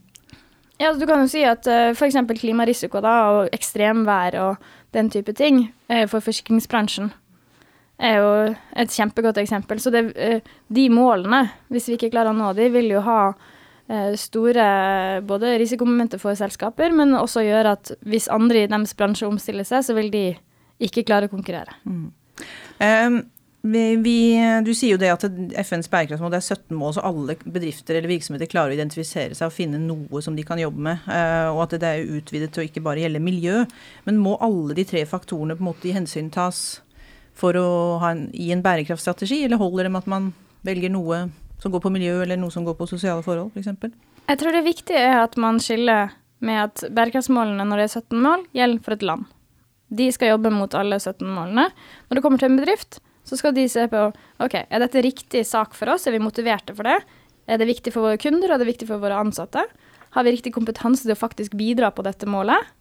Ja, 0.81 0.93
Du 0.93 1.05
kan 1.05 1.21
jo 1.21 1.29
si 1.29 1.43
at 1.45 1.67
uh, 1.69 1.91
eh, 1.91 1.95
f.eks. 1.95 2.17
klimarisiko 2.39 3.01
da, 3.03 3.15
og 3.31 3.53
ekstremvær 3.53 4.39
og 4.41 4.63
den 4.95 5.11
type 5.13 5.35
ting 5.37 5.67
uh, 5.91 6.07
for 6.09 6.23
forsikringsbransjen 6.25 7.11
er 8.03 8.17
jo 8.17 8.31
et 8.81 8.91
kjempegodt 8.91 9.37
eksempel. 9.37 9.79
Så 9.79 9.93
det, 9.93 10.07
uh, 10.17 10.55
de 10.73 10.87
målene, 10.89 11.45
hvis 11.69 11.91
vi 11.91 11.99
ikke 11.99 12.09
klarer 12.15 12.33
å 12.33 12.37
nå 12.37 12.53
de, 12.57 12.71
vil 12.73 12.95
jo 12.95 13.03
ha 13.05 13.19
store 14.15 14.65
både 15.27 15.57
risikomomenter 15.59 16.17
for 16.17 16.33
selskaper, 16.39 16.93
men 16.95 17.11
også 17.19 17.41
gjøre 17.43 17.73
at 17.75 17.89
hvis 18.07 18.29
andre 18.31 18.61
i 18.63 18.69
deres 18.71 18.95
bransje 18.95 19.27
omstiller 19.27 19.67
seg, 19.67 19.83
så 19.83 19.93
vil 19.97 20.07
de 20.09 20.21
ikke 20.81 21.05
klarer 21.07 21.29
å 21.29 21.33
konkurrere. 21.33 21.77
Mm. 21.85 22.09
Um, 22.79 23.19
vi, 23.63 23.95
vi, 24.03 24.15
du 24.65 24.73
sier 24.75 24.97
jo 24.97 24.99
det 24.99 25.11
at 25.13 25.23
FNs 25.63 25.87
bærekraftsmål 25.87 26.33
det 26.33 26.39
er 26.41 26.47
17 26.57 26.75
mål, 26.75 26.95
så 26.97 27.03
alle 27.07 27.37
bedrifter 27.45 27.95
eller 27.95 28.11
virksomheter 28.11 28.49
klarer 28.51 28.73
å 28.73 28.75
identifisere 28.75 29.37
seg 29.37 29.47
og 29.47 29.55
finne 29.55 29.79
noe 29.79 30.23
som 30.25 30.35
de 30.35 30.43
kan 30.43 30.59
jobbe 30.59 30.83
med. 30.89 31.05
Uh, 31.07 31.53
og 31.53 31.61
at 31.67 31.77
det 31.79 31.91
er 31.91 32.15
utvidet 32.17 32.51
til 32.51 32.63
å 32.63 32.67
ikke 32.67 32.83
bare 32.83 33.05
gjelde 33.05 33.23
miljø. 33.23 33.61
Men 34.07 34.19
må 34.19 34.35
alle 34.43 34.75
de 34.75 34.87
tre 34.89 35.05
faktorene 35.07 35.55
på 35.55 35.63
en 35.63 35.69
måte 35.69 35.87
i 35.87 35.95
hensyn 35.95 36.31
tas 36.33 36.81
for 37.37 37.57
å 37.57 37.69
ha 38.03 38.11
en, 38.13 38.27
i 38.35 38.51
en 38.53 38.61
bærekraftstrategi, 38.65 39.43
eller 39.45 39.61
holder 39.61 39.87
det 39.87 39.93
med 39.93 40.03
at 40.03 40.11
man 40.11 40.27
velger 40.67 40.91
noe 40.93 41.23
som 41.63 41.71
går 41.71 41.85
på 41.85 41.91
miljø, 41.93 42.17
eller 42.25 42.39
noe 42.39 42.51
som 42.51 42.65
går 42.67 42.75
på 42.77 42.89
sosiale 42.91 43.23
forhold, 43.25 43.55
f.eks.? 43.55 43.95
Jeg 44.27 44.39
tror 44.39 44.55
det 44.55 44.65
viktige 44.67 44.99
er 45.07 45.21
at 45.21 45.39
man 45.39 45.59
skiller 45.63 46.11
med 46.43 46.59
at 46.65 46.83
bærekraftsmålene 46.91 47.63
når 47.67 47.79
det 47.79 47.87
er 47.87 47.95
17 48.01 48.23
mål, 48.27 48.45
gjelder 48.55 48.83
for 48.83 48.97
et 48.97 49.07
land. 49.07 49.31
De 49.93 50.09
skal 50.13 50.33
jobbe 50.33 50.51
mot 50.53 50.73
alle 50.77 50.97
17 50.99 51.21
målene. 51.27 51.67
Når 52.09 52.17
det 52.17 52.23
kommer 52.25 52.41
til 52.41 52.49
en 52.51 52.59
bedrift, 52.59 52.99
så 53.23 53.37
skal 53.39 53.55
de 53.55 53.67
se 53.71 53.85
på 53.91 54.07
ok, 54.43 54.55
er 54.63 54.83
dette 54.83 55.03
riktig 55.05 55.45
sak 55.47 55.77
for 55.77 55.93
oss, 55.93 56.07
er 56.07 56.15
vi 56.15 56.23
motiverte 56.23 56.75
for 56.75 56.87
det? 56.87 56.99
Er 57.47 57.59
det 57.59 57.69
viktig 57.69 57.93
for 57.93 58.07
våre 58.07 58.19
kunder, 58.19 58.51
er 58.51 58.61
det 58.61 58.69
viktig 58.69 58.87
for 58.89 59.03
våre 59.03 59.19
ansatte? 59.19 59.65
Har 60.15 60.25
vi 60.25 60.35
riktig 60.35 60.53
kompetanse 60.55 61.05
til 61.05 61.15
å 61.15 61.19
faktisk 61.19 61.55
bidra 61.59 61.91
på 61.93 62.05
dette 62.05 62.27
målet? 62.29 62.71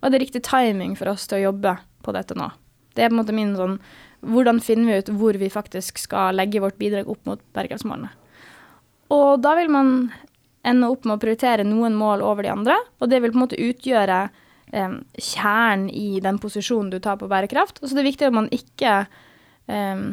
Og 0.00 0.08
er 0.08 0.14
det 0.14 0.22
riktig 0.24 0.42
timing 0.46 0.96
for 0.98 1.12
oss 1.12 1.28
til 1.30 1.40
å 1.40 1.46
jobbe 1.50 1.76
på 2.02 2.14
dette 2.16 2.36
nå? 2.38 2.48
Det 2.92 3.04
er 3.04 3.12
på 3.12 3.16
en 3.16 3.22
måte 3.22 3.36
min 3.36 3.54
sånn 3.56 3.78
Hvordan 4.22 4.60
finner 4.62 4.86
vi 4.86 4.98
ut 5.00 5.08
hvor 5.18 5.34
vi 5.34 5.48
faktisk 5.50 5.98
skal 5.98 6.36
legge 6.38 6.60
vårt 6.62 6.76
bidrag 6.78 7.08
opp 7.10 7.24
mot 7.26 7.40
bærekraftsmålene? 7.56 8.12
Og 9.10 9.40
da 9.42 9.56
vil 9.58 9.72
man 9.72 10.12
ende 10.62 10.90
opp 10.92 11.02
med 11.02 11.16
å 11.16 11.22
prioritere 11.24 11.66
noen 11.66 11.96
mål 11.98 12.22
over 12.22 12.46
de 12.46 12.52
andre, 12.52 12.76
og 13.02 13.10
det 13.10 13.18
vil 13.18 13.32
på 13.32 13.40
en 13.40 13.42
måte 13.42 13.58
utgjøre 13.58 14.20
um, 14.72 14.98
kjernen 15.18 15.88
i 15.90 16.20
den 16.24 16.40
posisjonen 16.42 16.90
du 16.92 16.98
tar 17.02 17.18
på 17.20 17.28
bærekraft. 17.30 17.80
Og 17.80 17.88
så 17.88 17.96
det 17.96 18.04
er 18.04 18.10
viktig 18.10 18.28
at 18.28 18.36
man 18.36 18.50
ikke 18.52 18.94
um, 19.68 20.12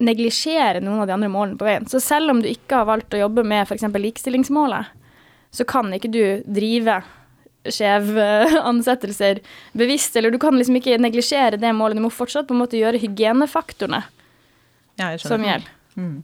neglisjerer 0.00 0.80
noen 0.84 1.02
av 1.02 1.10
de 1.10 1.16
andre 1.16 1.30
målene 1.32 1.60
på 1.60 1.68
veien. 1.68 1.86
Så 1.90 2.00
selv 2.02 2.32
om 2.32 2.42
du 2.42 2.48
ikke 2.50 2.80
har 2.82 2.88
valgt 2.88 3.14
å 3.14 3.20
jobbe 3.20 3.44
med 3.46 3.66
f.eks. 3.66 3.86
likestillingsmålet, 3.92 4.96
så 5.50 5.66
kan 5.68 5.90
ikke 5.94 6.12
du 6.12 6.22
drive 6.46 7.00
ansettelser 8.70 9.42
bevisst, 9.76 10.16
eller 10.16 10.32
du 10.32 10.38
kan 10.40 10.56
liksom 10.56 10.78
ikke 10.78 10.96
neglisjere 11.02 11.60
det 11.60 11.72
målet. 11.76 11.98
Du 11.98 12.06
må 12.06 12.12
fortsatt 12.14 12.48
på 12.48 12.56
en 12.56 12.62
måte 12.62 12.80
gjøre 12.80 13.00
hygienefaktorene 13.02 14.02
Ja, 15.00 15.12
som 15.20 15.44
gjelder. 15.44 15.68
Mm. 15.96 16.22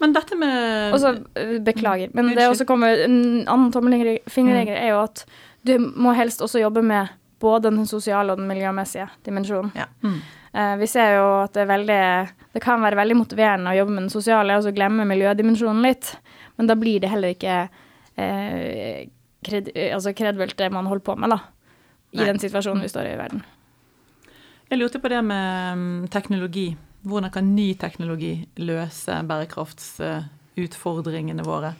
Men 0.00 0.14
dette 0.16 0.36
med 0.38 0.94
Også, 0.94 1.12
øh, 1.36 1.58
beklager, 1.60 2.08
men 2.14 2.30
det 2.30 2.36
Unnskyld. 2.36 2.50
også 2.50 2.64
kommer 2.64 3.02
en 3.04 3.48
annen 3.48 3.72
tommelfingerregel 3.72 4.76
er 4.76 4.94
jo 4.94 5.02
at 5.02 5.24
du 5.62 5.78
må 5.78 6.12
helst 6.16 6.40
også 6.42 6.58
jobbe 6.62 6.82
med 6.82 7.08
både 7.40 7.70
den 7.70 7.86
sosiale 7.88 8.32
og 8.32 8.38
den 8.40 8.48
miljømessige 8.48 9.08
dimensjonen. 9.24 9.72
Ja. 9.76 9.84
Mm. 10.04 10.20
Eh, 10.52 10.76
vi 10.80 10.86
ser 10.90 11.14
jo 11.16 11.26
at 11.44 11.54
det 11.54 11.62
er 11.62 11.68
veldig 11.70 12.02
Det 12.56 12.62
kan 12.64 12.82
være 12.82 12.98
veldig 12.98 13.16
motiverende 13.20 13.70
å 13.70 13.76
jobbe 13.78 13.92
med 13.94 14.02
den 14.02 14.12
sosiale 14.12 14.56
og 14.58 14.64
så 14.66 14.72
glemme 14.74 15.04
miljødimensjonen 15.06 15.82
litt, 15.86 16.06
men 16.58 16.66
da 16.66 16.74
blir 16.76 17.00
det 17.00 17.10
heller 17.12 17.28
ikke 17.36 17.56
eh, 18.18 19.08
kred, 19.46 19.64
altså 19.94 20.10
kredvelt 20.16 20.58
det 20.58 20.72
man 20.74 20.86
holder 20.90 21.04
på 21.06 21.14
med, 21.16 21.30
da. 21.30 21.38
I 22.10 22.16
Nei. 22.18 22.26
den 22.26 22.38
situasjonen 22.42 22.82
vi 22.82 22.90
står 22.90 23.06
i 23.06 23.14
i 23.14 23.20
verden. 23.20 23.40
Jeg 24.70 24.78
lurte 24.78 24.98
på 25.02 25.08
det 25.10 25.24
med 25.26 25.76
mm, 25.78 26.08
teknologi. 26.10 26.76
Hvordan 27.06 27.30
kan 27.32 27.54
ny 27.54 27.74
teknologi 27.78 28.48
løse 28.58 29.22
bærekraftsutfordringene 29.30 31.42
våre? 31.46 31.74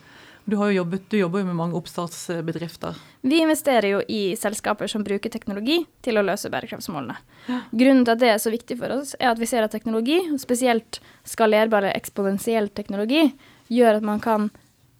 Du, 0.51 0.57
jobbet, 0.73 1.03
du 1.11 1.19
jobber 1.19 1.45
jo 1.45 1.47
med 1.47 1.55
mange 1.55 1.77
oppstartsbedrifter. 1.79 2.97
Vi 3.23 3.39
investerer 3.39 3.87
jo 3.93 4.01
i 4.09 4.35
selskaper 4.37 4.91
som 4.91 5.05
bruker 5.07 5.31
teknologi 5.31 5.77
til 6.03 6.19
å 6.19 6.25
løse 6.27 6.51
bærekraftsmålene. 6.51 7.15
Ja. 7.47 7.59
Grunnen 7.71 8.03
til 8.03 8.17
at 8.17 8.23
det 8.23 8.33
er 8.33 8.41
så 8.43 8.51
viktig 8.51 8.81
for 8.81 8.97
oss, 8.97 9.13
er 9.21 9.31
at 9.31 9.39
vi 9.39 9.47
ser 9.47 9.63
at 9.63 9.71
teknologi, 9.77 10.19
spesielt 10.43 10.99
skalerbar 11.29 11.87
eksponentiell 11.93 12.67
teknologi, 12.75 13.29
gjør 13.71 14.01
at 14.01 14.11
man 14.11 14.19
kan 14.25 14.51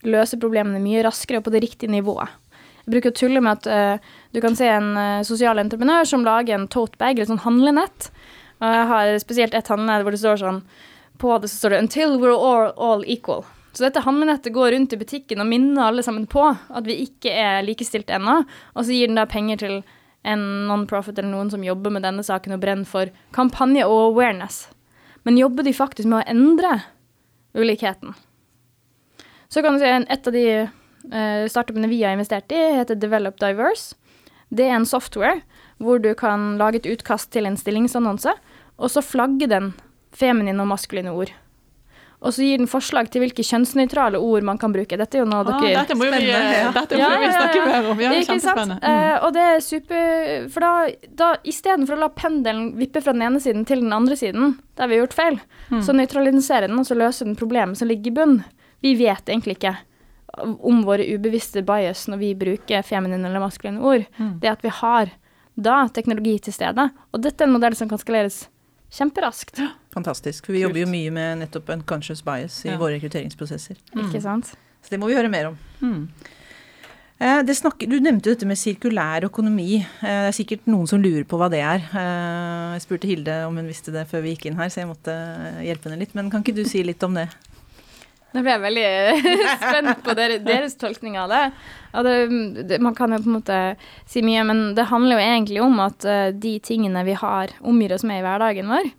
løse 0.07 0.39
problemene 0.39 0.79
mye 0.85 1.03
raskere 1.09 1.43
og 1.43 1.49
på 1.49 1.57
det 1.57 1.65
riktige 1.67 1.91
nivået. 1.99 2.31
Jeg 2.85 2.95
bruker 2.95 3.11
å 3.11 3.19
tulle 3.19 3.43
med 3.43 3.59
at 3.59 3.67
uh, 3.99 4.11
du 4.31 4.39
kan 4.45 4.55
se 4.57 4.71
en 4.71 4.93
uh, 4.95 5.27
sosial 5.27 5.59
entreprenør 5.59 6.07
som 6.09 6.23
lager 6.27 6.61
en 6.61 6.71
totebag, 6.71 7.19
eller 7.19 7.35
sånn 7.35 7.43
handlenett. 7.43 8.13
Og 8.63 8.71
jeg 8.71 8.91
har 8.95 9.17
spesielt 9.19 9.59
et 9.59 9.73
handlenett 9.73 10.07
hvor 10.07 10.15
det 10.15 10.23
står 10.23 10.45
sånn 10.45 10.63
På 11.21 11.35
det 11.41 11.51
så 11.51 11.57
står 11.59 11.75
det 11.75 11.79
'Until 11.81 12.21
we're 12.21 12.39
all, 12.39 12.71
all 12.79 13.03
equal'. 13.05 13.45
Så 13.73 13.85
dette 13.85 14.03
handlenettet 14.03 14.53
går 14.53 14.73
rundt 14.75 14.93
i 14.93 14.99
butikken 14.99 15.43
og 15.43 15.47
minner 15.47 15.87
alle 15.87 16.03
sammen 16.03 16.27
på 16.31 16.43
at 16.51 16.87
vi 16.89 16.99
ikke 17.05 17.31
er 17.31 17.63
likestilt 17.63 18.11
ennå, 18.11 18.41
og 18.75 18.87
så 18.87 18.95
gir 18.95 19.11
den 19.11 19.21
da 19.21 19.29
penger 19.31 19.61
til 19.63 19.77
en 20.27 20.43
non-profit 20.69 21.19
eller 21.19 21.31
noen 21.31 21.53
som 21.53 21.63
jobber 21.65 21.95
med 21.95 22.05
denne 22.05 22.25
saken 22.27 22.57
og 22.57 22.61
brenner 22.65 22.89
for 22.89 23.13
kampanje 23.37 23.87
og 23.87 24.11
awareness. 24.11 24.67
Men 25.23 25.39
jobber 25.39 25.65
de 25.65 25.77
faktisk 25.77 26.09
med 26.11 26.23
å 26.23 26.29
endre 26.33 26.75
ulikheten? 27.57 28.17
Så 29.51 29.63
kan 29.63 29.75
du 29.75 29.83
si 29.83 29.89
et 29.89 30.29
av 30.29 30.35
de 30.35 30.45
uh, 30.67 31.47
startupene 31.51 31.91
vi 31.91 32.03
har 32.05 32.15
investert 32.15 32.53
i, 32.55 32.61
heter 32.79 32.99
Develop 32.99 33.41
Diverse. 33.43 33.97
Det 34.51 34.67
er 34.67 34.77
en 34.79 34.89
software 34.89 35.41
hvor 35.81 36.03
du 36.03 36.13
kan 36.19 36.57
lage 36.61 36.83
et 36.83 36.91
utkast 36.91 37.31
til 37.35 37.49
en 37.49 37.59
stillingsannonse, 37.59 38.35
og 38.81 38.93
så 38.93 39.03
flagge 39.05 39.49
den 39.51 39.73
feminine 40.17 40.61
og 40.63 40.71
maskuline 40.73 41.15
ord. 41.15 41.33
Og 42.21 42.35
så 42.37 42.45
gir 42.45 42.59
den 42.61 42.69
forslag 42.69 43.09
til 43.09 43.23
hvilke 43.23 43.41
kjønnsnøytrale 43.41 44.19
ord 44.21 44.45
man 44.45 44.59
kan 44.61 44.75
bruke. 44.75 44.93
Dette 45.01 45.17
er 45.17 45.23
jo 45.23 45.29
noe 45.31 45.41
Ah, 45.41 45.61
dere 45.63 45.71
dette 45.81 45.95
må 45.97 46.05
jo 46.05 46.13
vi, 46.13 46.27
ja. 46.29 46.71
dette 46.77 46.99
må 46.99 47.01
Ja, 47.01 47.09
vi 47.23 47.31
snakke 47.33 47.57
ja. 47.57 47.65
mer 47.65 47.89
om. 47.91 48.01
Ja, 48.05 48.11
kjempespennende. 48.27 48.77
Mm. 48.83 48.91
Eh, 48.91 49.25
og 49.25 49.33
det 49.33 49.45
er 49.55 49.61
super 49.65 50.49
For 50.53 50.61
da, 50.61 50.73
da 51.17 51.29
istedenfor 51.49 51.97
å 51.97 52.01
la 52.03 52.09
pendelen 52.13 52.75
vippe 52.77 53.01
fra 53.01 53.15
den 53.17 53.23
ene 53.25 53.41
siden 53.41 53.65
til 53.65 53.81
den 53.81 53.93
andre 53.97 54.19
siden, 54.21 54.59
der 54.77 54.87
vi 54.93 54.99
har 54.99 55.07
gjort 55.07 55.17
feil, 55.17 55.41
Mm. 55.71 55.81
så 55.87 55.93
nøytraliserer 55.95 56.67
den, 56.69 56.79
og 56.83 56.85
så 56.89 56.97
løser 56.99 57.25
den 57.25 57.37
problemet 57.39 57.79
som 57.79 57.87
ligger 57.89 58.11
i 58.11 58.15
bunn. 58.21 58.45
Vi 58.83 58.97
vet 58.99 59.25
egentlig 59.31 59.57
ikke 59.61 59.77
om 60.61 60.83
våre 60.85 61.07
ubevisste 61.15 61.63
bias 61.65 62.05
når 62.11 62.19
vi 62.19 62.35
bruker 62.35 62.83
feminine 62.87 63.25
eller 63.29 63.41
maskuline 63.41 63.81
ord. 63.81 64.05
Mm. 64.19 64.41
Det 64.43 64.51
at 64.51 64.63
vi 64.63 64.69
har 64.69 65.11
da 65.57 65.87
teknologi 65.89 66.39
til 66.43 66.53
stede. 66.53 66.91
Og 67.15 67.23
dette 67.23 67.41
er 67.43 67.47
en 67.49 67.53
modell 67.57 67.75
som 67.79 67.89
kan 67.89 67.99
skaleres 67.99 68.49
kjemperaskt. 68.93 69.61
Fantastisk. 69.95 70.47
For 70.47 70.53
vi 70.55 70.61
jobber 70.63 70.85
jo 70.85 70.91
mye 70.91 71.11
med 71.15 71.41
nettopp 71.45 71.69
unconscious 71.75 72.23
bias 72.23 72.61
i 72.65 72.69
Ja. 72.71 72.77
våre 72.79 72.99
rekrutteringsprosesser. 73.01 73.77
Ikke 73.97 74.21
sant? 74.23 74.53
Så 74.83 74.91
det 74.91 75.01
må 75.01 75.09
vi 75.11 75.17
høre 75.19 75.29
mer 75.31 75.49
om. 75.51 75.59
Mm. 75.83 76.09
Eh, 77.21 77.43
Det 77.43 77.57
snakker, 77.57 77.89
du 77.91 77.99
nevnte 78.01 78.31
dette 78.33 78.47
med 78.47 78.57
sirkulær 78.57 79.27
økonomi. 79.29 79.81
Eh, 79.83 80.31
Det 80.31 80.31
er 80.31 80.37
sikkert 80.39 80.67
noen 80.67 80.87
som 80.89 81.03
lurer 81.03 81.25
på 81.25 81.37
hva 81.37 81.51
det 81.51 81.61
er. 81.61 81.83
Eh, 81.93 82.79
Jeg 82.79 82.83
spurte 82.87 83.07
Hilde 83.11 83.47
om 83.47 83.57
hun 83.57 83.67
visste 83.67 83.93
det 83.93 84.07
før 84.09 84.23
vi 84.23 84.35
gikk 84.35 84.47
inn 84.47 84.57
her, 84.57 84.69
så 84.71 84.81
jeg 84.81 84.89
måtte 84.89 85.13
hjelpe 85.67 85.91
henne 85.91 85.99
litt. 85.99 86.15
Men 86.15 86.31
kan 86.31 86.43
ikke 86.43 86.55
du 86.55 86.65
si 86.65 86.83
litt 86.83 87.03
om 87.03 87.15
det? 87.15 87.29
Nå 88.33 88.43
ble 88.47 88.53
jeg 88.53 88.63
veldig 88.63 89.59
spent 89.59 90.05
på 90.07 90.15
dere, 90.15 90.39
deres 90.39 90.77
tolkning 90.79 91.17
av 91.19 91.29
det. 91.29 91.53
Og 91.99 92.05
det, 92.07 92.69
det. 92.69 92.81
Man 92.81 92.95
kan 92.95 93.11
jo 93.11 93.19
på 93.19 93.27
en 93.27 93.43
måte 93.43 93.77
si 94.07 94.23
mye, 94.23 94.45
men 94.47 94.75
det 94.77 94.87
handler 94.87 95.19
jo 95.19 95.27
egentlig 95.27 95.61
om 95.67 95.81
at 95.81 95.99
de 96.41 96.59
tingene 96.61 97.05
vi 97.05 97.13
har 97.19 97.49
omgir 97.61 97.93
oss 97.93 98.05
med 98.07 98.21
i 98.21 98.25
hverdagen 98.25 98.71
vår, 98.71 98.93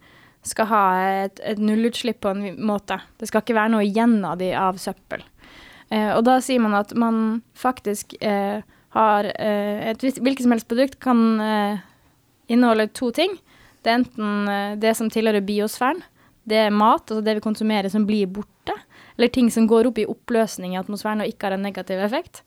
skal 0.48 0.70
ha 0.72 0.84
et, 1.26 1.42
et 1.46 1.60
nullutslipp 1.62 2.22
på 2.24 2.34
en 2.34 2.46
måte. 2.66 2.98
Det 3.20 3.30
skal 3.30 3.44
ikke 3.44 3.58
være 3.58 3.74
noe 3.76 3.86
igjen 3.86 4.20
av 4.26 4.40
de 4.42 4.52
av 4.58 4.80
søppel. 4.82 5.24
Eh, 5.92 6.12
og 6.16 6.24
da 6.26 6.40
sier 6.44 6.64
man 6.64 6.78
at 6.80 6.94
man 6.98 7.42
faktisk 7.58 8.16
eh, 8.24 8.64
har 8.96 9.30
eh, 9.36 9.92
et 9.92 10.02
hvilket 10.02 10.46
som 10.46 10.56
helst 10.56 10.70
produkt 10.72 11.00
kan 11.04 11.22
eh, 11.44 11.84
inneholde 12.52 12.90
to 12.98 13.12
ting. 13.16 13.38
Det 13.82 13.92
er 13.92 14.02
enten 14.02 14.50
eh, 14.52 14.74
det 14.82 14.96
som 14.98 15.12
tilhører 15.12 15.46
biosfæren, 15.46 16.02
det 16.50 16.58
er 16.58 16.74
mat, 16.74 17.06
altså 17.06 17.22
det 17.22 17.38
vi 17.38 17.46
konsumerer 17.46 17.92
som 17.94 18.08
blir 18.08 18.30
borte, 18.34 18.76
eller 19.16 19.30
ting 19.30 19.52
som 19.54 19.68
går 19.70 19.92
opp 19.92 20.00
i 20.02 20.08
oppløsning 20.10 20.74
i 20.74 20.80
atmosfæren 20.80 21.22
og 21.22 21.30
ikke 21.30 21.48
har 21.48 21.58
en 21.58 21.68
negativ 21.68 22.02
effekt. 22.02 22.42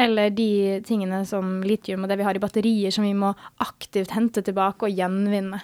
Eller 0.00 0.30
de 0.32 0.80
tingene 0.86 1.18
som 1.28 1.58
litium 1.66 2.06
og 2.06 2.08
det 2.08 2.16
vi 2.16 2.24
har 2.24 2.38
i 2.38 2.40
batterier 2.40 2.94
som 2.94 3.04
vi 3.04 3.12
må 3.16 3.34
aktivt 3.60 4.14
hente 4.16 4.40
tilbake 4.46 4.88
og 4.88 4.96
gjenvinne. 4.96 5.60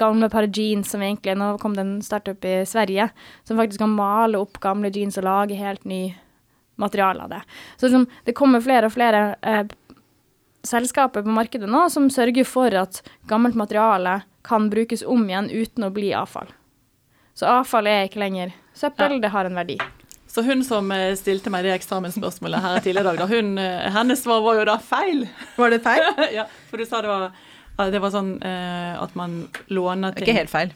Gamle 0.00 0.30
par 0.32 0.48
jeans 0.48 0.94
som 0.94 1.04
egentlig 1.04 1.36
Nå 1.36 1.50
kom 1.60 1.76
det 1.76 1.84
en 1.84 1.98
startup 2.04 2.44
i 2.48 2.62
Sverige 2.68 3.10
som 3.44 3.60
faktisk 3.60 3.82
kan 3.84 3.92
male 3.92 4.40
opp 4.40 4.56
gamle 4.64 4.88
jeans 4.94 5.20
og 5.20 5.28
lage 5.28 5.58
helt 5.58 5.84
ny 5.84 6.14
materiale 6.80 7.26
av 7.26 7.34
det. 7.34 7.42
Så 7.76 7.86
liksom, 7.86 8.06
det 8.24 8.32
kommer 8.38 8.64
flere 8.64 8.88
og 8.88 8.94
flere 8.94 9.24
eh, 9.42 9.66
selskaper 10.64 11.22
på 11.22 11.34
markedet 11.36 11.68
nå 11.70 11.84
som 11.92 12.08
sørger 12.10 12.48
for 12.48 12.74
at 12.78 13.02
gammelt 13.28 13.58
materiale 13.58 14.22
kan 14.44 14.70
brukes 14.72 15.04
om 15.06 15.28
igjen 15.28 15.50
uten 15.52 15.86
å 15.86 15.92
bli 15.92 16.12
avfall. 16.16 16.48
Så 17.34 17.48
avfall 17.50 17.88
er 17.90 18.08
ikke 18.08 18.22
lenger 18.22 18.54
søppel, 18.74 19.20
det 19.20 19.32
har 19.34 19.48
en 19.48 19.60
verdi. 19.60 19.78
Så 20.34 20.42
hun 20.42 20.64
som 20.66 20.88
eh, 20.90 21.12
stilte 21.14 21.50
meg 21.54 21.62
det 21.62 21.76
eksamensspørsmålet 21.76 22.58
her 22.58 22.80
tidligere 22.82 23.06
i 23.06 23.08
dag, 23.12 23.18
da, 23.22 23.26
hun, 23.30 23.52
eh, 23.62 23.90
hennes 23.94 24.22
svar 24.24 24.40
var 24.42 24.56
jo 24.58 24.64
da 24.66 24.80
feil. 24.82 25.28
Var 25.54 25.70
det 25.70 25.82
feil? 25.84 26.08
ja, 26.40 26.48
for 26.70 26.82
du 26.82 26.86
sa 26.88 27.02
det 27.04 27.10
var, 27.12 27.28
det 27.92 28.00
var 28.02 28.10
sånn 28.10 28.32
eh, 28.42 28.96
at 28.98 29.14
man 29.14 29.44
låner 29.70 30.16
ting. 30.16 30.26
Ikke 30.26 30.34
helt 30.40 30.50
feil. 30.50 30.72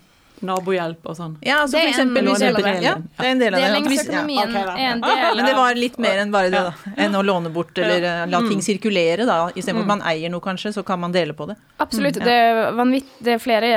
nabohjelp 0.47 1.09
og 1.11 1.17
sånn. 1.19 1.33
Ja, 1.43 1.57
altså 1.65 1.75
Det 1.75 1.81
for 1.81 1.89
er 1.89 1.97
eksempel 1.97 2.29
hvis 2.29 2.45
det. 2.45 2.75
ja, 2.85 2.93
det 3.03 3.25
er 3.25 3.33
en 3.33 3.41
del 3.41 3.57
av 3.57 3.65
det. 3.65 3.73
Delingsøkonomien 3.73 4.39
ja. 4.39 4.61
okay, 4.63 4.85
er 4.85 4.93
en 4.93 5.03
del 5.03 5.41
Men 5.41 5.49
det 5.49 5.57
var 5.57 5.81
litt 5.81 5.99
mer 6.07 6.23
enn 6.23 6.37
bare 6.37 6.53
det, 6.55 6.61
da. 6.69 6.93
Enn 7.09 7.19
å 7.19 7.25
låne 7.27 7.53
bort 7.57 7.83
eller 7.83 8.07
eh, 8.13 8.23
la 8.31 8.43
ting 8.47 8.63
sirkulere, 8.63 9.27
da. 9.27 9.41
Istedenfor 9.57 9.89
at 9.89 9.93
man 9.97 10.07
eier 10.13 10.31
noe, 10.31 10.45
kanskje, 10.45 10.71
så 10.79 10.87
kan 10.87 11.03
man 11.03 11.19
dele 11.19 11.35
på 11.35 11.49
det. 11.51 11.59
Absolutt. 11.83 12.23
Det, 12.23 12.39
er 12.55 12.95
det 13.27 13.35
er 13.35 13.43
flere 13.43 13.75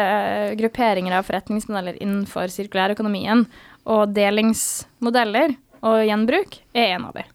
grupperinger 0.62 1.18
av 1.18 1.26
forretningsmodeller 1.26 1.98
innenfor 1.98 2.54
sirkulærøkonomien, 2.54 3.48
og 3.90 4.14
delingsmodeller 4.14 5.58
og 5.82 6.02
gjenbruk 6.06 6.60
er 6.74 6.96
en 6.96 7.08
av 7.10 7.16
de. 7.18 7.28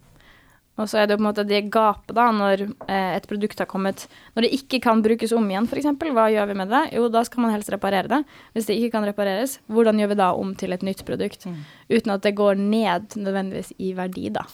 Og 0.76 0.90
så 0.90 1.00
er 1.00 1.08
det 1.08 1.16
på 1.16 1.22
en 1.22 1.28
måte 1.30 1.44
det 1.48 1.62
gapet 1.72 2.12
da, 2.18 2.26
når 2.36 2.66
eh, 2.68 3.14
et 3.16 3.26
produkt 3.28 3.62
har 3.62 3.68
kommet 3.70 4.04
Når 4.36 4.44
det 4.44 4.50
ikke 4.58 4.80
kan 4.84 5.00
brukes 5.04 5.32
om 5.32 5.46
igjen, 5.48 5.64
f.eks., 5.64 5.88
hva 6.12 6.26
gjør 6.32 6.50
vi 6.50 6.58
med 6.60 6.68
det? 6.72 6.82
Jo, 6.98 7.06
da 7.12 7.22
skal 7.24 7.46
man 7.46 7.54
helst 7.54 7.72
reparere 7.72 8.10
det. 8.12 8.20
Hvis 8.52 8.68
det 8.68 8.76
ikke 8.76 8.98
kan 8.98 9.08
repareres, 9.08 9.56
hvordan 9.72 10.02
gjør 10.02 10.12
vi 10.12 10.20
da 10.20 10.28
om 10.36 10.52
til 10.58 10.76
et 10.76 10.84
nytt 10.84 11.00
produkt? 11.08 11.48
Uten 11.88 12.12
at 12.12 12.28
det 12.28 12.36
går 12.36 12.60
ned 12.60 13.16
nødvendigvis 13.16 13.72
i 13.80 13.94
verdi, 13.96 14.28
da. 14.36 14.44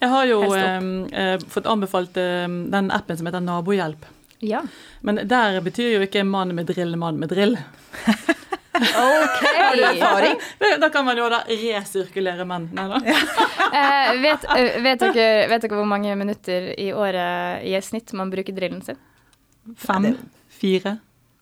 Jeg 0.00 0.12
har 0.12 0.26
jo 0.28 0.40
eh, 0.56 1.36
fått 1.52 1.68
anbefalt 1.68 2.16
eh, 2.20 2.48
den 2.48 2.90
appen 2.94 3.20
som 3.20 3.28
heter 3.28 3.44
Nabohjelp. 3.44 4.08
Ja. 4.44 4.64
Men 5.04 5.20
der 5.28 5.60
betyr 5.64 5.98
jo 5.98 6.04
ikke 6.04 6.24
mann 6.24 6.54
med 6.56 6.72
drill 6.72 6.96
mann 7.00 7.20
med 7.20 7.32
drill. 7.32 7.58
OK! 8.74 9.40
Har 9.58 9.76
du 9.76 9.84
erfaring? 9.84 10.36
Da 10.80 10.88
kan 10.90 11.04
man 11.06 11.18
jo 11.18 11.28
da 11.30 11.42
resirkulere 11.48 12.44
menn. 12.48 12.68
Nei 12.74 12.86
da. 12.90 13.00
Eh, 13.74 14.08
vet, 14.22 14.46
eh, 14.56 14.80
vet, 14.82 15.00
dere, 15.02 15.26
vet 15.50 15.62
dere 15.66 15.78
hvor 15.78 15.86
mange 15.88 16.14
minutter 16.18 16.72
i 16.80 16.88
året 16.94 17.62
i 17.66 17.74
snitt 17.82 18.12
man 18.18 18.30
bruker 18.32 18.54
drillen 18.56 18.82
sin? 18.86 18.98
Fem? 19.78 20.10
Fire? 20.50 20.96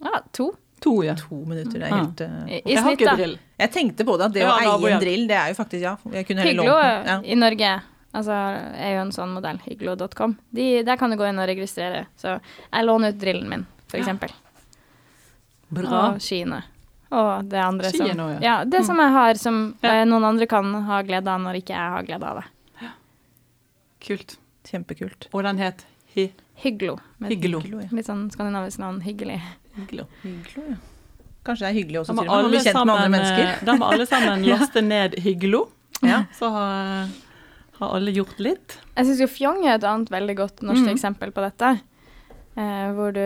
Ja, 0.05 0.21
to. 0.33 0.51
To, 0.83 0.97
ja. 1.07 1.15
To 1.17 1.39
minutter, 1.47 1.79
det 1.79 1.87
er 1.89 1.95
helt 1.95 2.21
ja. 2.25 2.27
uh, 2.27 2.49
I, 2.51 2.57
i 2.59 2.73
Jeg 2.75 2.79
har 2.81 2.89
snitt, 2.89 3.01
ikke 3.01 3.11
da. 3.11 3.17
drill. 3.21 3.35
Jeg 3.63 3.73
tenkte 3.77 4.07
på 4.09 4.17
det, 4.19 4.27
at 4.27 4.35
det 4.35 4.43
Ja, 4.43 4.51
å 4.51 4.59
eie 4.81 4.93
en 4.97 5.03
drill, 5.05 5.25
det 5.31 5.37
er 5.39 5.53
jo 5.53 5.59
faktisk 5.61 5.85
Ja, 5.85 5.93
jeg 6.17 6.27
kunne 6.27 6.47
Hyglo. 6.49 6.65
Ja. 6.75 7.19
i 7.23 7.37
Norge 7.39 7.71
altså, 8.13 8.39
er 8.77 8.97
jo 8.97 9.05
en 9.05 9.13
sånn 9.15 9.33
modell. 9.37 9.61
Hyglo.com. 9.63 10.35
De, 10.51 10.67
der 10.87 10.99
kan 11.01 11.13
du 11.15 11.17
gå 11.21 11.29
inn 11.31 11.39
og 11.39 11.47
registrere. 11.49 12.05
Så 12.19 12.35
jeg 12.41 12.89
låner 12.89 13.15
ut 13.15 13.21
drillen 13.23 13.49
min, 13.53 13.65
for 13.87 14.01
Ja. 14.01 14.05
eksempel. 14.05 14.35
Bra. 15.73 15.89
Og 16.13 16.21
skiene. 16.21 16.65
Og 17.13 17.49
det 17.53 17.61
andre 17.61 17.91
som 17.93 18.07
Skiene 18.07 18.25
også, 18.25 18.39
ja. 18.41 18.43
Ja, 18.47 18.55
det 18.65 18.81
som 18.89 19.01
jeg 19.03 19.13
har 19.13 19.35
som 19.41 19.57
Ja. 19.83 19.91
eh, 20.01 20.05
noen 20.09 20.25
andre 20.25 20.47
kan 20.49 20.71
ha 20.89 21.03
glede 21.05 21.29
av 21.29 21.41
når 21.45 21.59
ikke 21.61 21.75
jeg 21.77 21.91
har 21.97 22.07
glede 22.09 22.25
av 22.31 22.41
det. 22.41 22.91
Kult. 24.03 24.37
Kjempekult. 24.67 25.29
Og 25.33 25.43
den 25.47 25.59
het 25.63 25.85
Hi 26.15 26.31
Hyglo. 26.63 26.99
med 27.19 27.31
Hyglo. 27.33 27.61
Hyglo, 27.61 27.81
ja. 27.83 27.89
Litt 27.93 28.07
sånn 28.07 28.31
skandinavisk 28.33 28.79
navn. 28.83 29.01
Hyggelig. 29.03 29.41
Hyglo. 29.77 30.07
Hyglo, 30.23 30.65
ja. 30.71 30.77
Kanskje 31.43 31.67
det 31.67 31.71
er 31.73 31.77
hyggelig 31.81 32.01
også, 32.03 32.15
med. 32.15 32.27
Man 32.31 32.51
blir 32.53 32.61
kjent 32.63 32.75
med 32.75 32.83
andre 32.83 32.97
sammen, 32.97 33.11
mennesker. 33.17 33.47
eh, 33.49 33.65
Da 33.67 33.73
må 33.75 33.89
alle 33.93 34.07
sammen 34.07 34.45
laste 34.53 34.83
ned 34.83 35.17
Hyglo. 35.25 35.65
Ja. 36.03 36.25
Så 36.39 36.51
har, 36.55 37.09
har 37.81 37.95
alle 37.97 38.13
gjort 38.15 38.39
litt. 38.43 38.79
Jeg 38.97 39.07
syns 39.09 39.21
jo 39.25 39.27
fjong 39.31 39.65
er 39.67 39.75
et 39.79 39.85
annet 39.87 40.11
veldig 40.11 40.37
godt 40.39 40.63
norsk 40.63 40.87
mm. 40.87 40.93
eksempel 40.95 41.33
på 41.35 41.43
dette. 41.43 41.73
Eh, 42.53 42.89
hvor 42.93 43.15
du 43.17 43.23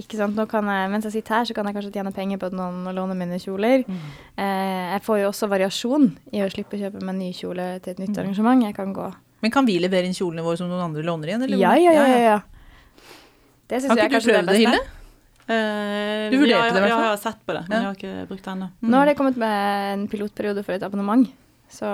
ikke 0.00 0.16
sant, 0.16 0.32
nå 0.34 0.46
kan 0.48 0.64
jeg, 0.64 0.88
Mens 0.90 1.04
jeg 1.04 1.12
sitter 1.12 1.34
her, 1.34 1.44
så 1.44 1.52
kan 1.54 1.66
jeg 1.68 1.74
kanskje 1.76 1.92
tjene 1.92 2.12
penger 2.16 2.38
på 2.40 2.46
at 2.48 2.54
noen 2.56 2.86
låner 2.96 3.14
mine 3.18 3.36
kjoler. 3.42 3.82
Mm. 3.84 3.98
Eh, 4.40 4.86
jeg 4.94 5.02
får 5.04 5.18
jo 5.20 5.26
også 5.28 5.48
variasjon 5.50 6.06
i 6.32 6.40
å 6.40 6.48
slippe 6.48 6.78
å 6.78 6.80
kjøpe 6.80 7.02
meg 7.04 7.16
ny 7.18 7.32
kjole 7.36 7.66
til 7.84 7.92
et 7.92 7.98
nytt 8.00 8.14
Mm. 8.16 8.20
arrangement. 8.22 8.62
Jeg 8.64 8.74
kan 8.74 8.94
gå 8.94 9.10
Men 9.42 9.50
kan 9.50 9.66
vi 9.66 9.78
levere 9.78 10.04
inn 10.06 10.12
kjolene 10.16 10.42
våre 10.42 10.56
som 10.56 10.68
noen 10.68 10.80
andre 10.84 11.02
låner 11.02 11.28
igjen? 11.28 11.42
Eller? 11.44 11.56
Ja, 11.58 11.74
ja, 11.76 11.92
ja. 11.92 12.06
ja, 12.06 12.18
ja. 12.18 12.40
Det 13.68 13.82
syns 13.82 13.88
Har 13.90 13.96
jeg 13.96 14.10
ikke 14.10 14.10
du 14.10 14.16
er 14.16 14.20
kanskje 14.20 14.32
det 14.32 14.34
prøvd 14.34 14.46
det, 14.46 14.56
beste. 14.56 14.70
Hilde? 14.70 14.96
Eh, 15.50 16.30
Du 16.30 16.36
vurderte 16.38 16.64
ja, 16.66 16.72
det 16.72 16.76
i 16.76 16.80
hvert 16.80 16.88
Ja, 16.90 16.98
jeg 17.00 17.10
har 17.10 17.16
sett 17.16 17.40
på 17.46 17.52
det, 17.56 17.62
men 17.68 17.76
Ja. 17.76 17.78
jeg 17.80 17.86
har 17.86 17.94
ikke 18.00 18.28
brukt 18.28 18.44
det 18.44 18.52
ennå. 18.52 18.70
Nå 18.82 18.96
har 18.96 19.06
det 19.06 19.16
kommet 19.16 19.36
med 19.36 19.92
en 19.92 20.08
pilotperiode 20.08 20.64
for 20.64 20.72
et 20.72 20.82
abonnement. 20.82 21.28
Så 21.70 21.86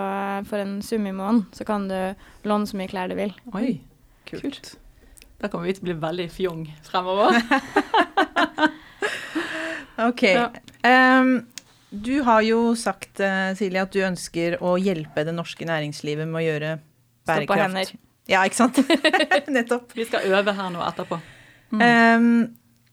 for 0.47 0.57
en 0.59 0.81
sum 0.83 1.07
i 1.07 1.11
måneden 1.13 1.47
så 1.53 1.65
kan 1.67 1.89
du 1.89 2.15
låne 2.45 2.67
så 2.67 2.75
mye 2.79 2.89
klær 2.89 3.09
du 3.09 3.15
vil. 3.17 3.33
Oi, 3.53 3.81
kult. 4.27 4.77
Da 5.37 5.51
kommer 5.53 5.69
vi 5.69 5.77
til 5.77 5.85
å 5.85 5.89
bli 5.91 5.99
veldig 6.01 6.29
fjong 6.33 6.65
fremover. 6.87 7.37
Ok. 9.97 10.23
Ja. 10.23 10.51
Um, 10.85 11.47
du 11.91 12.21
har 12.27 12.43
jo 12.45 12.75
sagt, 12.77 13.21
eh, 13.21 13.55
Silje, 13.57 13.81
at 13.81 13.95
du 13.95 14.03
ønsker 14.05 14.59
å 14.61 14.75
hjelpe 14.77 15.25
det 15.25 15.33
norske 15.33 15.65
næringslivet 15.65 16.29
med 16.29 16.41
å 16.43 16.45
gjøre 16.45 16.75
Stå 17.25 17.39
på 17.49 17.57
hender. 17.59 17.95
Ja, 18.29 18.43
ikke 18.45 18.59
sant? 18.59 18.81
Nettopp. 19.57 19.95
Vi 19.97 20.05
skal 20.05 20.27
øve 20.35 20.53
her 20.59 20.71
nå 20.75 20.83
etterpå. 20.85 21.19
Mm. 21.73 21.81
Um, 21.81 22.29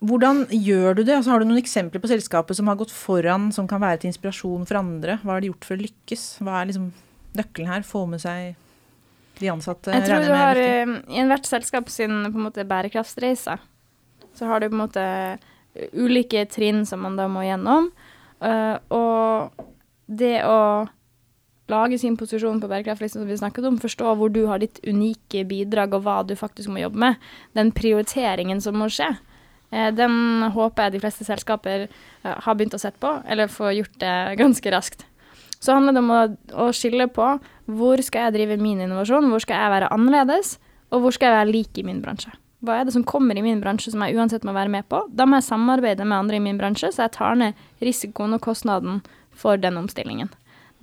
hvordan 0.08 0.46
gjør 0.50 1.00
du 1.00 1.04
det? 1.04 1.18
Altså, 1.18 1.34
har 1.34 1.42
du 1.42 1.50
noen 1.50 1.62
eksempler 1.62 2.02
på 2.04 2.12
selskapet 2.12 2.58
som 2.58 2.70
har 2.70 2.80
gått 2.80 2.94
foran, 2.94 3.52
som 3.56 3.68
kan 3.70 3.82
være 3.84 4.04
til 4.04 4.14
inspirasjon 4.14 4.68
for 4.70 4.80
andre? 4.80 5.20
Hva 5.24 5.36
har 5.36 5.44
de 5.44 5.52
gjort 5.52 5.68
for 5.68 5.78
å 5.78 5.84
lykkes? 5.84 6.26
Hva 6.46 6.62
er 6.62 6.72
liksom 6.72 6.92
nøkkelen 7.38 7.72
her? 7.74 7.86
Få 7.88 8.06
med 8.10 8.24
seg 8.24 8.54
de 9.40 9.52
ansatte? 9.52 9.94
Jeg 9.94 10.08
tror 10.08 10.26
du 10.26 10.34
har 10.36 10.60
eh, 10.60 10.96
I 11.14 11.22
enhvert 11.24 11.48
selskap 11.50 11.92
sin 11.92 12.24
på 12.28 12.38
en 12.38 12.48
måte 12.48 12.66
bærekraftsreise, 12.68 13.58
så 14.34 14.50
har 14.50 14.62
du 14.62 14.70
på 14.70 14.78
en 14.78 14.84
måte 14.86 15.04
eh, 15.04 15.88
ulike 15.94 16.46
trinn 16.52 16.84
som 16.90 17.04
man 17.06 17.18
da 17.20 17.30
må 17.32 17.46
gjennom. 17.46 17.92
Eh, 18.44 18.76
og 18.94 19.66
det 20.06 20.38
å 20.46 20.60
lage 21.72 21.98
sin 21.98 22.18
posisjon 22.20 22.60
på 22.62 22.70
bærekraftlisten 22.70 23.24
som 23.24 23.30
vi 23.30 23.40
snakket 23.40 23.70
om, 23.70 23.80
forstå 23.82 24.16
hvor 24.20 24.34
du 24.34 24.44
har 24.50 24.62
ditt 24.62 24.82
unike 24.86 25.46
bidrag 25.50 25.96
og 25.96 26.04
hva 26.06 26.18
du 26.28 26.36
faktisk 26.38 26.70
må 26.74 26.84
jobbe 26.84 27.00
med, 27.06 27.30
den 27.58 27.72
prioriteringen 27.76 28.60
som 28.62 28.76
må 28.78 28.90
skje, 28.92 29.14
den 29.72 30.44
håper 30.54 30.86
jeg 30.86 30.94
de 30.94 31.00
fleste 31.02 31.26
selskaper 31.26 31.88
har 32.22 32.58
begynt 32.60 32.76
å 32.78 32.82
sette 32.84 33.00
på, 33.02 33.16
eller 33.26 33.50
får 33.50 33.72
gjort 33.80 33.96
det 34.04 34.18
ganske 34.38 34.74
raskt. 34.76 35.08
Så 35.64 35.76
handler 35.78 35.96
det 35.96 36.04
om 36.04 36.12
å, 36.12 36.22
å 36.66 36.70
skille 36.76 37.08
på 37.08 37.28
hvor 37.72 38.02
skal 38.04 38.28
jeg 38.28 38.36
drive 38.36 38.60
min 38.60 38.82
innovasjon, 38.84 39.30
hvor 39.32 39.44
skal 39.44 39.62
jeg 39.62 39.74
være 39.78 39.92
annerledes, 39.96 40.58
og 40.92 41.06
hvor 41.06 41.16
skal 41.16 41.30
jeg 41.30 41.40
være 41.40 41.54
lik 41.54 41.80
i 41.80 41.86
min 41.88 42.02
bransje. 42.04 42.34
Hva 42.64 42.78
er 42.80 42.88
det 42.88 42.94
som 42.96 43.04
kommer 43.08 43.36
i 43.36 43.44
min 43.44 43.60
bransje 43.64 43.92
som 43.92 44.04
jeg 44.06 44.16
uansett 44.16 44.46
må 44.48 44.54
være 44.56 44.72
med 44.72 44.88
på? 44.92 45.02
Da 45.12 45.26
må 45.28 45.40
jeg 45.40 45.50
samarbeide 45.50 46.06
med 46.08 46.18
andre 46.18 46.40
i 46.40 46.44
min 46.44 46.60
bransje, 46.60 46.94
så 46.96 47.06
jeg 47.06 47.16
tar 47.18 47.36
ned 47.40 47.60
risikoen 47.84 48.36
og 48.38 48.44
kostnaden 48.44 49.02
for 49.36 49.60
den 49.60 49.80
omstillingen. 49.80 50.32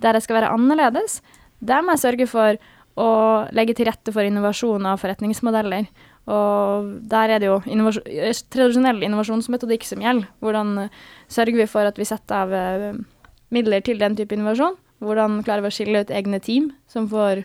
Der 0.01 0.17
jeg 0.17 0.25
skal 0.25 0.41
være 0.41 0.51
annerledes, 0.53 1.21
der 1.61 1.81
må 1.85 1.95
jeg 1.95 2.03
sørge 2.03 2.29
for 2.29 2.61
å 3.01 3.09
legge 3.55 3.77
til 3.77 3.87
rette 3.87 4.13
for 4.13 4.25
innovasjon 4.27 4.85
av 4.89 5.01
forretningsmodeller. 5.01 5.87
Og 6.29 6.91
der 7.09 7.33
er 7.33 7.41
det 7.41 7.49
jo 7.49 7.61
innovasjon, 7.65 8.05
eh, 8.09 8.43
tradisjonell 8.53 9.01
innovasjonsmetodikk 9.07 9.87
som 9.87 10.03
gjelder. 10.03 10.29
Hvordan 10.43 10.77
eh, 10.83 11.01
sørger 11.29 11.63
vi 11.63 11.69
for 11.69 11.87
at 11.87 11.97
vi 11.97 12.05
setter 12.05 12.43
av 12.43 12.53
eh, 12.53 13.01
midler 13.53 13.83
til 13.85 13.99
den 14.01 14.15
type 14.17 14.35
innovasjon? 14.35 14.77
Hvordan 15.01 15.41
klarer 15.45 15.65
vi 15.65 15.71
å 15.71 15.75
skille 15.75 16.03
ut 16.03 16.13
egne 16.13 16.39
team 16.43 16.69
som 16.91 17.07
får 17.09 17.43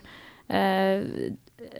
eh, 0.53 1.33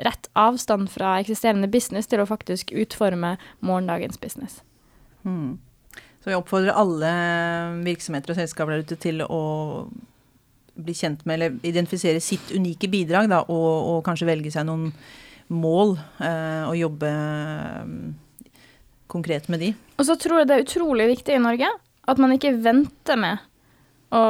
rett 0.07 0.29
avstand 0.37 0.89
fra 0.91 1.17
eksisterende 1.21 1.69
business 1.71 2.09
til 2.09 2.23
å 2.23 2.29
faktisk 2.29 2.73
utforme 2.73 3.35
morgendagens 3.59 4.19
business? 4.21 4.61
Hmm. 5.23 5.57
Så 6.21 6.31
vi 6.31 6.37
oppfordrer 6.37 6.75
alle 6.75 7.11
virksomheter 7.85 8.33
og 8.33 8.39
selskaper 8.41 8.73
der 8.73 8.87
ute 8.87 8.97
til 8.99 9.21
å 9.23 9.41
bli 10.77 10.93
kjent 10.93 11.23
med 11.25 11.37
eller 11.37 11.55
identifisere 11.65 12.21
sitt 12.21 12.51
unike 12.53 12.89
bidrag, 12.91 13.29
da, 13.31 13.41
og, 13.49 13.69
og 13.93 14.03
kanskje 14.05 14.27
velge 14.29 14.51
seg 14.53 14.67
noen 14.67 14.91
mål 15.53 15.95
eh, 16.19 16.63
og 16.67 16.75
jobbe 16.77 17.11
eh, 17.13 18.55
konkret 19.09 19.47
med 19.49 19.63
de. 19.63 19.71
Og 19.97 20.09
så 20.09 20.17
tror 20.19 20.41
jeg 20.41 20.49
det 20.49 20.57
er 20.57 20.65
utrolig 20.65 21.07
viktig 21.13 21.37
i 21.37 21.43
Norge 21.43 21.69
at 22.07 22.21
man 22.21 22.33
ikke 22.35 22.57
venter 22.63 23.19
med 23.19 23.45
å 24.13 24.25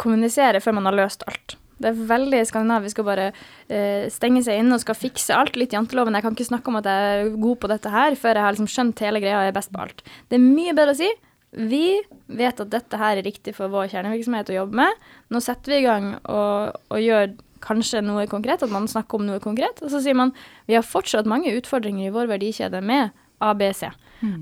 kommunisere 0.00 0.62
før 0.62 0.78
man 0.78 0.88
har 0.88 0.96
løst 1.02 1.26
alt. 1.28 1.56
Det 1.82 1.90
er 1.90 2.04
veldig 2.12 2.40
skandinavisk 2.46 3.00
å 3.02 3.06
bare 3.06 3.30
uh, 3.32 4.04
stenge 4.12 4.44
seg 4.46 4.60
inne 4.62 4.76
og 4.76 4.84
skal 4.84 4.98
fikse 4.98 5.34
alt. 5.34 5.58
Litt 5.58 5.74
janteloven. 5.74 6.14
Jeg 6.14 6.24
kan 6.26 6.36
ikke 6.36 6.46
snakke 6.46 6.70
om 6.70 6.78
at 6.78 6.88
jeg 6.88 7.12
er 7.16 7.34
god 7.42 7.60
på 7.62 7.70
dette 7.72 7.92
her 7.92 8.16
før 8.18 8.38
jeg 8.38 8.46
har 8.46 8.54
liksom 8.54 8.70
skjønt 8.70 9.02
hele 9.02 9.22
greia 9.22 9.40
og 9.40 9.50
er 9.50 9.56
best 9.56 9.72
på 9.74 9.82
alt. 9.82 10.04
Det 10.30 10.38
er 10.38 10.44
mye 10.44 10.74
bedre 10.78 10.94
å 10.94 11.00
si 11.02 11.10
vi 11.52 12.00
vet 12.32 12.60
at 12.64 12.70
dette 12.72 12.96
her 12.96 13.18
er 13.20 13.26
riktig 13.26 13.52
for 13.52 13.68
vår 13.68 13.90
kjernevirksomhet 13.92 14.48
å 14.48 14.54
jobbe 14.62 14.78
med. 14.78 15.02
Nå 15.28 15.40
setter 15.44 15.74
vi 15.74 15.80
i 15.82 15.84
gang 15.84 16.14
og, 16.22 16.78
og 16.88 17.02
gjør 17.02 17.34
kanskje 17.62 18.00
noe 18.02 18.24
konkret, 18.30 18.64
at 18.64 18.72
man 18.72 18.88
snakker 18.90 19.20
om 19.20 19.26
noe 19.28 19.42
konkret. 19.42 19.82
Og 19.84 19.92
så 19.92 20.00
sier 20.00 20.16
man 20.18 20.32
vi 20.70 20.78
har 20.78 20.86
fortsatt 20.86 21.28
mange 21.28 21.52
utfordringer 21.58 22.08
i 22.08 22.14
vår 22.14 22.30
verdikjede 22.32 22.80
med 22.80 23.12
ABC. 23.44 23.84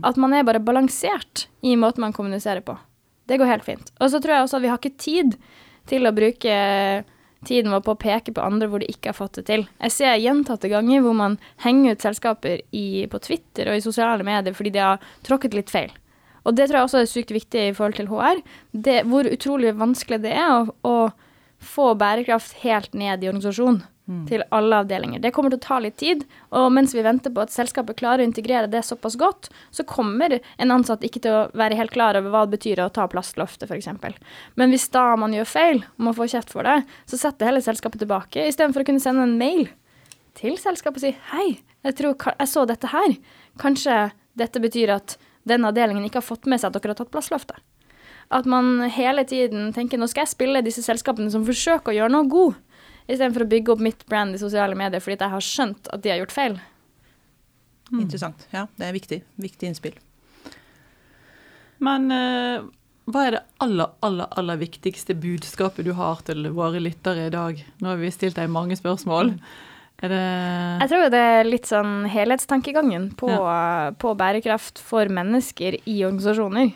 At 0.06 0.20
man 0.20 0.36
er 0.36 0.46
bare 0.46 0.62
balansert 0.62 1.48
i 1.64 1.74
måten 1.80 2.04
man 2.04 2.14
kommuniserer 2.14 2.62
på. 2.64 2.76
Det 3.30 3.38
går 3.38 3.50
helt 3.52 3.66
fint. 3.66 3.92
Og 4.02 4.10
så 4.10 4.18
tror 4.18 4.34
jeg 4.34 4.46
også 4.46 4.58
at 4.58 4.64
vi 4.66 4.70
har 4.72 4.82
ikke 4.82 5.00
tid 5.00 5.38
til 5.90 6.06
å 6.08 6.14
bruke 6.14 6.54
tiden 7.46 7.72
vår 7.72 7.84
på 7.86 7.94
å 7.94 8.00
peke 8.00 8.34
på 8.36 8.42
andre 8.44 8.68
hvor 8.68 8.82
de 8.82 8.90
ikke 8.90 9.12
har 9.12 9.16
fått 9.16 9.38
det 9.38 9.46
til. 9.48 9.64
Jeg 9.80 9.94
ser 9.94 10.18
gjentatte 10.20 10.68
ganger 10.72 11.04
hvor 11.04 11.16
man 11.16 11.38
henger 11.64 11.96
ut 11.96 12.04
selskaper 12.04 12.60
i, 12.76 13.06
på 13.10 13.22
Twitter 13.24 13.70
og 13.70 13.78
i 13.78 13.84
sosiale 13.84 14.26
medier 14.26 14.56
fordi 14.56 14.74
de 14.74 14.82
har 14.84 15.00
tråkket 15.26 15.56
litt 15.56 15.72
feil. 15.72 15.92
Og 16.48 16.56
det 16.56 16.68
tror 16.68 16.80
jeg 16.80 16.88
også 16.88 17.00
er 17.02 17.10
sykt 17.10 17.32
viktig 17.36 17.64
i 17.68 17.74
forhold 17.76 17.98
til 17.98 18.10
HR. 18.10 18.40
Det, 18.72 19.00
hvor 19.08 19.28
utrolig 19.28 19.74
vanskelig 19.76 20.22
det 20.24 20.32
er 20.36 20.52
å, 20.56 20.66
å 20.88 20.94
få 21.60 21.92
bærekraft 22.00 22.60
helt 22.64 22.94
ned 22.96 23.24
i 23.24 23.30
organisasjonen 23.30 23.82
til 24.26 24.42
alle 24.50 24.80
avdelinger. 24.82 25.20
Det 25.22 25.30
kommer 25.34 25.52
til 25.52 25.60
å 25.60 25.62
ta 25.62 25.76
litt 25.82 25.96
tid, 26.00 26.24
og 26.56 26.72
mens 26.74 26.94
vi 26.96 27.04
venter 27.06 27.30
på 27.30 27.44
at 27.44 27.52
selskapet 27.54 27.98
klarer 28.00 28.24
å 28.24 28.26
integrere 28.26 28.70
det 28.70 28.82
såpass 28.86 29.16
godt, 29.20 29.50
så 29.70 29.84
kommer 29.86 30.38
en 30.40 30.74
ansatt 30.74 31.04
ikke 31.06 31.22
til 31.22 31.36
å 31.36 31.44
være 31.54 31.78
helt 31.78 31.94
klar 31.94 32.18
over 32.18 32.32
hva 32.32 32.42
det 32.46 32.56
betyr 32.56 32.82
å 32.82 32.90
ta 32.94 33.06
plastloftet, 33.10 33.70
f.eks. 33.70 33.86
Men 34.58 34.74
hvis 34.74 34.88
da 34.90 35.04
man 35.20 35.36
gjør 35.36 35.50
feil, 35.52 35.84
og 35.94 36.08
man 36.08 36.16
får 36.18 36.32
kjeft 36.34 36.54
for 36.54 36.66
det, 36.66 36.80
så 37.06 37.20
setter 37.20 37.52
hele 37.52 37.62
selskapet 37.64 38.02
tilbake, 38.02 38.48
istedenfor 38.50 38.82
å 38.82 38.90
kunne 38.90 39.04
sende 39.04 39.28
en 39.28 39.38
mail 39.38 39.68
til 40.38 40.58
selskapet 40.58 41.02
og 41.02 41.06
si 41.06 41.14
hei, 41.32 41.48
jeg 41.86 41.96
tror 41.96 42.18
jeg 42.34 42.50
så 42.50 42.66
dette 42.68 42.90
her. 42.92 43.14
Kanskje 43.62 44.10
dette 44.38 44.62
betyr 44.62 44.96
at 44.98 45.16
den 45.48 45.64
avdelingen 45.64 46.04
ikke 46.06 46.20
har 46.20 46.26
fått 46.26 46.50
med 46.50 46.60
seg 46.60 46.70
at 46.70 46.82
dere 46.82 46.96
har 46.96 47.04
tatt 47.04 47.14
plassloftet. 47.14 47.62
At 48.30 48.46
man 48.46 48.84
hele 48.94 49.24
tiden 49.26 49.72
tenker 49.74 49.98
nå 49.98 50.06
skal 50.10 50.22
jeg 50.22 50.34
spille 50.36 50.62
disse 50.62 50.84
selskapene 50.86 51.32
som 51.32 51.46
forsøker 51.46 51.90
å 51.90 51.96
gjøre 51.96 52.14
noe 52.14 52.28
god, 52.30 52.58
istedenfor 53.10 53.44
å 53.44 53.50
bygge 53.50 53.72
opp 53.74 53.82
mitt 53.82 54.04
brand 54.06 54.36
i 54.36 54.42
sosiale 54.42 54.78
medier 54.78 55.02
fordi 55.02 55.18
jeg 55.18 55.34
har 55.34 55.46
skjønt 55.46 55.90
at 55.90 56.04
de 56.04 56.12
har 56.12 56.20
gjort 56.22 56.36
feil. 56.36 56.60
Interessant. 57.90 58.44
Ja, 58.54 58.68
det 58.78 58.86
er 58.86 58.94
viktig. 58.94 59.18
Viktig 59.42 59.66
innspill. 59.66 59.96
Men 61.82 62.06
eh, 62.14 62.68
hva 63.10 63.24
er 63.26 63.34
det 63.34 63.40
aller, 63.64 63.90
aller, 64.06 64.28
aller 64.38 64.60
viktigste 64.60 65.16
budskapet 65.18 65.88
du 65.88 65.94
har 65.98 66.20
til 66.26 66.46
våre 66.54 66.82
lyttere 66.82 67.26
i 67.26 67.34
dag? 67.34 67.58
Nå 67.80 67.90
har 67.90 67.98
vi 67.98 68.12
stilt 68.14 68.38
deg 68.38 68.52
mange 68.52 68.78
spørsmål. 68.78 69.34
Er 70.00 70.12
det 70.12 70.20
Jeg 70.84 70.92
tror 70.92 71.10
det 71.12 71.24
er 71.32 71.48
litt 71.48 71.66
sånn 71.68 72.04
helhetstankegangen 72.08 73.10
på, 73.20 73.32
på 74.00 74.14
bærekraft 74.16 74.78
for 74.84 75.10
mennesker 75.12 75.80
i 75.82 75.96
organisasjoner. 76.06 76.70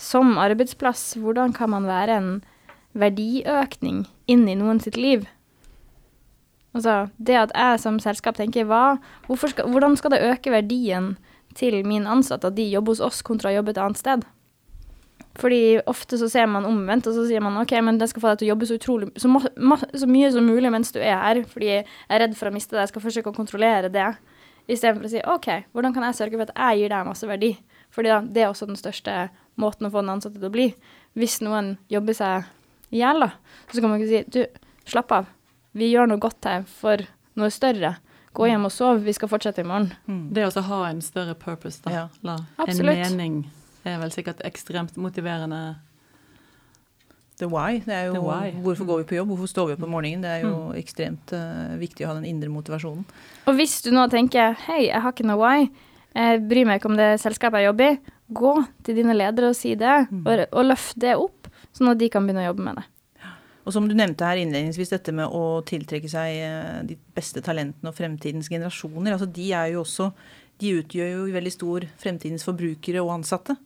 Som 0.00 0.38
arbeidsplass, 0.42 1.14
hvordan 1.22 1.54
kan 1.54 1.70
man 1.70 1.86
være 1.86 2.18
en 2.18 2.30
verdiøkning 2.98 4.04
inn 4.30 4.48
i 4.48 4.58
noen 4.58 4.80
sitt 4.82 4.98
liv? 4.98 5.26
Altså, 6.74 7.08
det 7.22 7.36
at 7.38 7.52
jeg 7.54 7.80
som 7.84 8.00
selskap 8.02 8.38
tenker 8.38 8.66
hva, 8.66 8.96
skal, 9.30 9.68
hvordan 9.70 9.94
skal 9.98 10.14
det 10.14 10.24
øke 10.26 10.50
verdien 10.50 11.12
til 11.54 11.84
min 11.86 12.08
ansatte 12.10 12.50
at 12.50 12.56
de 12.56 12.66
jobber 12.66 12.96
hos 12.96 13.04
oss 13.04 13.22
kontra 13.22 13.52
å 13.52 13.60
jobbe 13.60 13.74
et 13.74 13.78
annet 13.78 14.00
sted? 14.00 14.24
Fordi 15.38 15.80
ofte 15.90 16.18
så 16.18 16.28
ser 16.30 16.46
man 16.50 16.66
omvendt, 16.66 17.08
og 17.10 17.14
så 17.16 17.24
sier 17.26 17.42
man 17.42 17.56
ok, 17.62 17.72
men 17.82 17.98
det 17.98 18.08
skal 18.10 18.22
få 18.22 18.32
deg 18.32 18.42
til 18.42 18.48
å 18.48 18.52
jobbe 18.52 18.68
så 18.70 18.78
utrolig 18.78 19.08
så, 19.18 19.30
så 19.98 20.10
mye 20.10 20.30
som 20.34 20.46
mulig 20.46 20.70
mens 20.70 20.94
du 20.94 21.00
er 21.02 21.18
her, 21.18 21.40
fordi 21.50 21.70
jeg 21.70 21.86
er 21.86 22.22
redd 22.22 22.36
for 22.38 22.50
å 22.50 22.54
miste 22.54 22.74
deg, 22.74 22.84
jeg 22.84 22.92
skal 22.92 23.06
forsøke 23.06 23.32
å 23.32 23.38
kontrollere 23.38 23.90
det. 23.94 24.12
Istedenfor 24.70 25.06
å 25.06 25.12
si 25.12 25.22
ok, 25.28 25.48
hvordan 25.74 25.94
kan 25.94 26.06
jeg 26.06 26.18
sørge 26.18 26.38
for 26.38 26.46
at 26.46 26.54
jeg 26.54 26.84
gir 26.84 26.94
deg 26.94 27.08
masse 27.08 27.28
verdi? 27.28 27.50
Fordi 27.94 28.12
da, 28.14 28.20
det 28.22 28.44
er 28.44 28.50
også 28.50 28.70
den 28.70 28.78
største 28.78 29.16
måten 29.60 29.86
å 29.88 29.92
få 29.92 30.02
den 30.02 30.12
ansatte 30.16 30.38
til 30.40 30.48
å 30.48 30.54
bli. 30.54 30.68
Hvis 31.18 31.40
noen 31.44 31.76
jobber 31.92 32.16
seg 32.18 32.48
i 32.90 33.00
hjel, 33.02 33.20
da, 33.26 33.30
så 33.70 33.80
kan 33.80 33.90
man 33.90 34.00
ikke 34.02 34.10
si 34.10 34.22
du, 34.34 34.64
slapp 34.90 35.12
av, 35.14 35.28
vi 35.74 35.90
gjør 35.92 36.10
noe 36.10 36.22
godt 36.22 36.44
her 36.46 36.66
for 36.68 37.02
noe 37.38 37.50
større. 37.50 37.96
gå 38.34 38.48
hjem 38.50 38.64
og 38.66 38.72
sov, 38.74 38.98
vi 39.06 39.12
skal 39.14 39.30
fortsette 39.30 39.62
i 39.62 39.66
morgen. 39.66 39.92
Mm. 40.10 40.32
Det 40.34 40.46
å 40.48 40.62
ha 40.66 40.78
en 40.90 41.00
større 41.02 41.34
purpose, 41.38 41.78
da. 41.84 41.90
Ja. 41.94 42.04
La, 42.26 42.36
en 42.66 42.80
mening 42.86 43.44
er 43.86 43.98
vel 44.00 44.10
sikkert 44.10 44.40
ekstremt 44.42 44.96
motiverende. 44.98 45.76
The 47.38 47.48
why. 47.50 47.80
Det 47.82 47.94
er 47.94 48.04
jo 48.12 48.22
why. 48.22 48.52
hvorfor 48.62 48.86
går 48.86 48.98
vi 49.02 49.06
på 49.10 49.16
jobb, 49.18 49.32
hvorfor 49.32 49.50
står 49.50 49.66
vi 49.66 49.74
opp 49.76 49.82
om 49.86 49.90
morgenen. 49.90 50.22
Det 50.22 50.30
er 50.30 50.42
jo 50.44 50.52
Mm. 50.54 50.74
ekstremt 50.78 51.32
uh, 51.34 51.76
viktig 51.78 52.06
å 52.06 52.08
ha 52.12 52.14
den 52.14 52.24
indre 52.30 52.48
motivasjonen. 52.48 53.04
Og 53.46 53.54
hvis 53.58 53.82
du 53.82 53.90
nå 53.90 54.08
tenker 54.10 54.54
hei, 54.66 54.86
jeg 54.86 55.00
har 55.02 55.12
ikke 55.12 55.26
noe 55.26 55.38
why, 55.38 55.68
jeg 56.14 56.44
bryr 56.48 56.64
meg 56.66 56.80
ikke 56.80 56.90
om 56.90 56.96
det 56.96 57.20
selskapet 57.20 57.58
jeg 57.62 57.70
jobber 57.72 57.90
i, 57.90 57.98
gå 58.32 58.54
til 58.86 58.96
dine 58.96 59.14
ledere 59.16 59.50
og 59.52 59.56
si 59.58 59.74
det, 59.74 60.08
Mm. 60.10 60.26
og, 60.26 60.46
og 60.52 60.64
løft 60.70 60.98
det 60.98 61.16
opp, 61.16 61.48
sånn 61.72 61.90
at 61.90 61.98
de 61.98 62.08
kan 62.08 62.24
begynne 62.26 62.44
å 62.46 62.52
jobbe 62.52 62.64
med 62.64 62.76
det. 62.76 62.84
Og 63.64 63.72
som 63.72 63.86
du 63.88 63.94
nevnte 63.96 64.24
her 64.24 64.36
innledningsvis, 64.36 64.90
dette 64.92 65.12
med 65.12 65.24
å 65.32 65.62
tiltrekke 65.64 66.08
seg 66.08 66.36
eh, 66.36 66.82
de 66.84 66.98
beste 67.16 67.40
talentene 67.40 67.88
og 67.88 67.94
fremtidens 67.96 68.48
generasjoner. 68.52 69.12
altså 69.12 69.26
De 69.32 69.52
er 69.52 69.72
jo 69.72 69.80
også 69.84 70.12
De 70.60 70.70
utgjør 70.82 71.08
jo 71.10 71.22
i 71.26 71.32
veldig 71.34 71.50
stor 71.52 71.86
fremtidens 71.98 72.44
forbrukere 72.44 73.00
og 73.02 73.10
ansatte. 73.16 73.56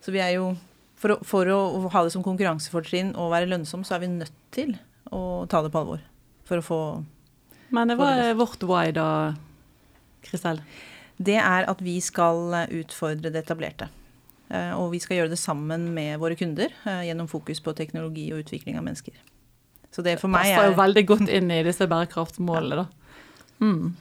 Så 0.00 0.12
vi 0.14 0.18
er 0.22 0.36
jo 0.38 0.56
For 0.96 1.10
å, 1.16 1.16
for 1.26 1.44
å 1.50 1.88
ha 1.90 2.02
det 2.04 2.12
som 2.14 2.22
konkurransefortrinn 2.22 3.16
og 3.18 3.32
være 3.32 3.48
lønnsom, 3.50 3.82
så 3.84 3.96
er 3.96 4.04
vi 4.04 4.06
nødt 4.06 4.32
til 4.54 4.76
å 5.10 5.44
ta 5.50 5.60
det 5.60 5.72
på 5.74 5.80
alvor. 5.82 5.98
For 6.46 6.58
å 6.58 6.62
få 6.62 6.78
Men 7.74 7.88
det 7.88 7.98
var 7.98 8.34
vårt 8.38 8.62
why, 8.62 8.92
da, 8.92 9.34
Kristel. 10.22 10.60
Det 11.18 11.36
er 11.40 11.68
at 11.68 11.82
vi 11.84 11.98
skal 12.00 12.54
utfordre 12.70 13.32
det 13.32 13.44
etablerte. 13.44 13.90
Eh, 14.52 14.72
Og 14.76 14.92
vi 14.92 15.00
skal 15.00 15.20
gjøre 15.22 15.32
det 15.32 15.40
sammen 15.40 15.90
med 15.96 16.18
våre 16.20 16.36
kunder 16.38 16.72
eh, 16.84 17.06
gjennom 17.08 17.28
fokus 17.30 17.62
på 17.64 17.74
teknologi 17.76 18.28
og 18.34 18.44
utvikling 18.44 18.76
av 18.78 18.84
mennesker. 18.84 19.16
Så 19.92 20.04
det 20.04 20.18
for 20.20 20.32
meg 20.32 20.48
er 20.48 20.56
Passer 20.56 20.72
jo 20.72 20.80
veldig 20.80 21.04
godt 21.08 21.28
inn 21.32 21.52
i 21.52 21.62
disse 21.64 21.88
bærekraftsmålene, 21.88 22.84
da. 22.84 23.20
Mm. 23.62 23.92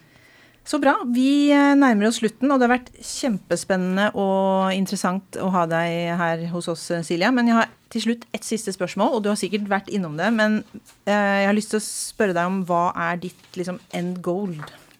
Så 0.67 0.77
bra. 0.79 0.93
Vi 1.09 1.51
eh, 1.55 1.71
nærmer 1.79 2.09
oss 2.09 2.19
slutten, 2.21 2.51
og 2.51 2.59
det 2.59 2.67
har 2.67 2.75
vært 2.75 2.91
kjempespennende 2.99 4.11
og 4.19 4.75
interessant 4.75 5.39
å 5.41 5.49
ha 5.55 5.65
deg 5.71 6.11
her 6.19 6.43
hos 6.51 6.69
oss, 6.71 6.83
Silja. 7.07 7.31
Men 7.33 7.49
jeg 7.49 7.59
har 7.61 7.71
til 7.91 8.05
slutt 8.05 8.27
et 8.35 8.47
siste 8.47 8.75
spørsmål, 8.75 9.17
og 9.17 9.23
du 9.23 9.31
har 9.31 9.39
sikkert 9.39 9.71
vært 9.71 9.91
innom 9.91 10.19
det. 10.19 10.29
Men 10.35 10.61
jeg 11.07 11.47
har 11.47 11.55
lyst 11.55 11.73
til 11.73 11.81
å 11.81 11.87
spørre 11.87 12.35
deg 12.37 12.47
om 12.47 12.61
hva 12.67 12.85
er 13.09 13.19
ditt 13.23 13.59
liksom, 13.59 13.81
end 13.95 14.21
goal? 14.23 14.55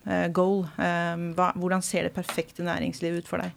Eh, 0.08 0.28
goal? 0.34 0.64
Eh, 0.82 1.26
hva, 1.38 1.52
hvordan 1.60 1.84
ser 1.86 2.08
det 2.08 2.16
perfekte 2.16 2.66
næringslivet 2.66 3.24
ut 3.24 3.30
for 3.30 3.44
deg? 3.44 3.54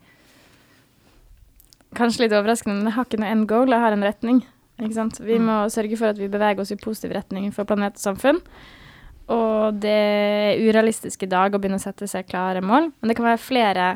Kanskje 1.94 2.24
litt 2.24 2.34
overraskende, 2.34 2.76
men 2.80 2.90
jeg 2.90 2.96
har 2.96 3.06
ikke 3.06 3.20
noe 3.22 3.32
end 3.32 3.48
goal, 3.48 3.70
jeg 3.70 3.84
har 3.84 3.94
en 3.94 4.04
retning. 4.04 4.40
Ikke 4.82 4.96
sant? 4.96 5.20
Vi 5.22 5.36
må 5.38 5.60
sørge 5.70 5.98
for 6.00 6.10
at 6.10 6.18
vi 6.18 6.30
beveger 6.30 6.64
oss 6.64 6.72
i 6.74 6.80
positiv 6.80 7.14
retning 7.14 7.52
for 7.54 7.68
planet 7.68 8.00
og 8.00 8.02
samfunn. 8.02 8.40
Og 9.32 9.78
det 9.80 9.94
er 9.94 10.60
urealistisk 10.66 11.22
i 11.24 11.30
dag 11.30 11.54
å 11.54 11.60
begynne 11.60 11.78
å 11.80 11.84
sette 11.84 12.08
seg 12.10 12.26
klare 12.28 12.60
mål, 12.64 12.90
men 12.92 13.08
det 13.08 13.16
kan 13.16 13.28
være 13.28 13.40
flere, 13.40 13.86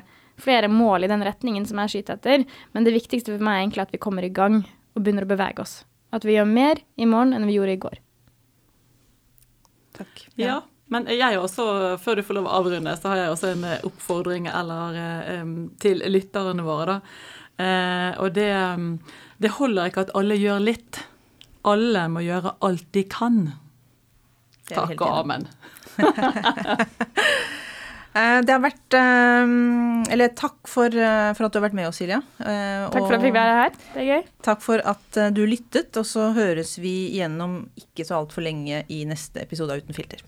flere 0.40 0.70
mål 0.72 1.04
i 1.04 1.11
den 1.11 1.24
retningen 1.26 1.66
som 1.68 1.82
jeg 1.82 1.96
skyter 1.96 2.16
etter. 2.16 2.46
Men 2.72 2.87
det 2.87 2.94
viktigste 2.94 3.34
for 3.34 3.44
meg 3.44 3.58
er 3.58 3.66
egentlig 3.66 3.84
at 3.84 3.92
vi 3.92 4.00
kommer 4.06 4.24
i 4.24 4.32
gang 4.32 4.62
og 4.94 5.02
begynner 5.02 5.26
å 5.26 5.32
bevege 5.34 5.66
oss. 5.66 5.82
At 6.14 6.24
vi 6.24 6.38
gjør 6.38 6.48
mer 6.48 6.80
i 6.96 7.11
morgen 7.11 7.34
enn 7.37 7.44
vi 7.50 7.58
gjorde 7.58 7.74
i 7.74 7.82
går. 7.82 7.98
Takk. 9.98 10.24
Ja. 10.38 10.62
Men 10.90 11.05
jeg 11.12 11.37
også, 11.37 11.64
før 12.01 12.16
du 12.16 12.22
får 12.24 12.38
lov 12.38 12.46
å 12.48 12.55
avrunde, 12.62 12.94
så 12.96 13.11
har 13.12 13.18
jeg 13.22 13.33
også 13.35 13.51
en 13.53 13.64
eh, 13.68 13.83
oppfordring 13.85 14.46
eller, 14.48 14.96
eh, 15.35 15.51
til 15.83 16.01
lytterne 16.09 16.64
våre. 16.64 16.98
da. 16.98 17.01
Eh, 17.59 18.12
og 18.22 18.33
det, 18.38 18.48
det 19.42 19.51
holder 19.59 19.90
ikke 19.90 20.07
at 20.07 20.14
alle 20.16 20.38
gjør 20.40 20.62
litt. 20.64 21.03
Alle 21.68 22.07
må 22.09 22.22
gjøre 22.24 22.55
alt 22.64 22.87
de 22.96 23.03
kan. 23.11 23.40
Takk 24.70 24.96
og 25.01 25.22
amen. 25.24 25.48
Eh, 28.18 28.40
Det 28.42 28.51
har 28.51 28.62
vært 28.64 28.94
Eller 30.11 30.31
takk 30.35 30.66
for, 30.66 30.90
for 30.90 31.44
at 31.46 31.53
du 31.55 31.59
har 31.59 31.64
vært 31.68 31.77
med 31.77 31.87
oss, 31.90 31.98
Silja. 32.01 32.16
Eh, 32.40 32.87
Takk 32.90 33.05
for 33.05 33.12
at 33.12 33.18
jeg 33.20 33.27
fikk 33.29 33.37
være 33.37 33.59
her. 33.61 33.77
Det 33.92 34.01
er 34.03 34.09
gøy. 34.09 34.22
Takk 34.48 34.64
for 34.64 34.83
at 34.94 35.18
du 35.37 35.42
lyttet, 35.46 35.92
og 36.01 36.07
så 36.09 36.31
høres 36.35 36.72
vi 36.83 36.94
igjennom 37.12 37.61
ikke 37.79 38.07
så 38.09 38.16
altfor 38.18 38.42
lenge 38.48 38.81
i 38.90 39.03
neste 39.07 39.44
episode 39.44 39.77
av 39.77 39.85
Uten 39.85 39.94
filter. 39.94 40.24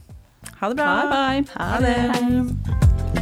Ha 0.61 0.69
det 0.69 0.77
bra. 0.77 0.95
Bye, 1.03 1.43
bye. 1.43 1.45
Ha 1.57 1.81
det. 1.81 3.20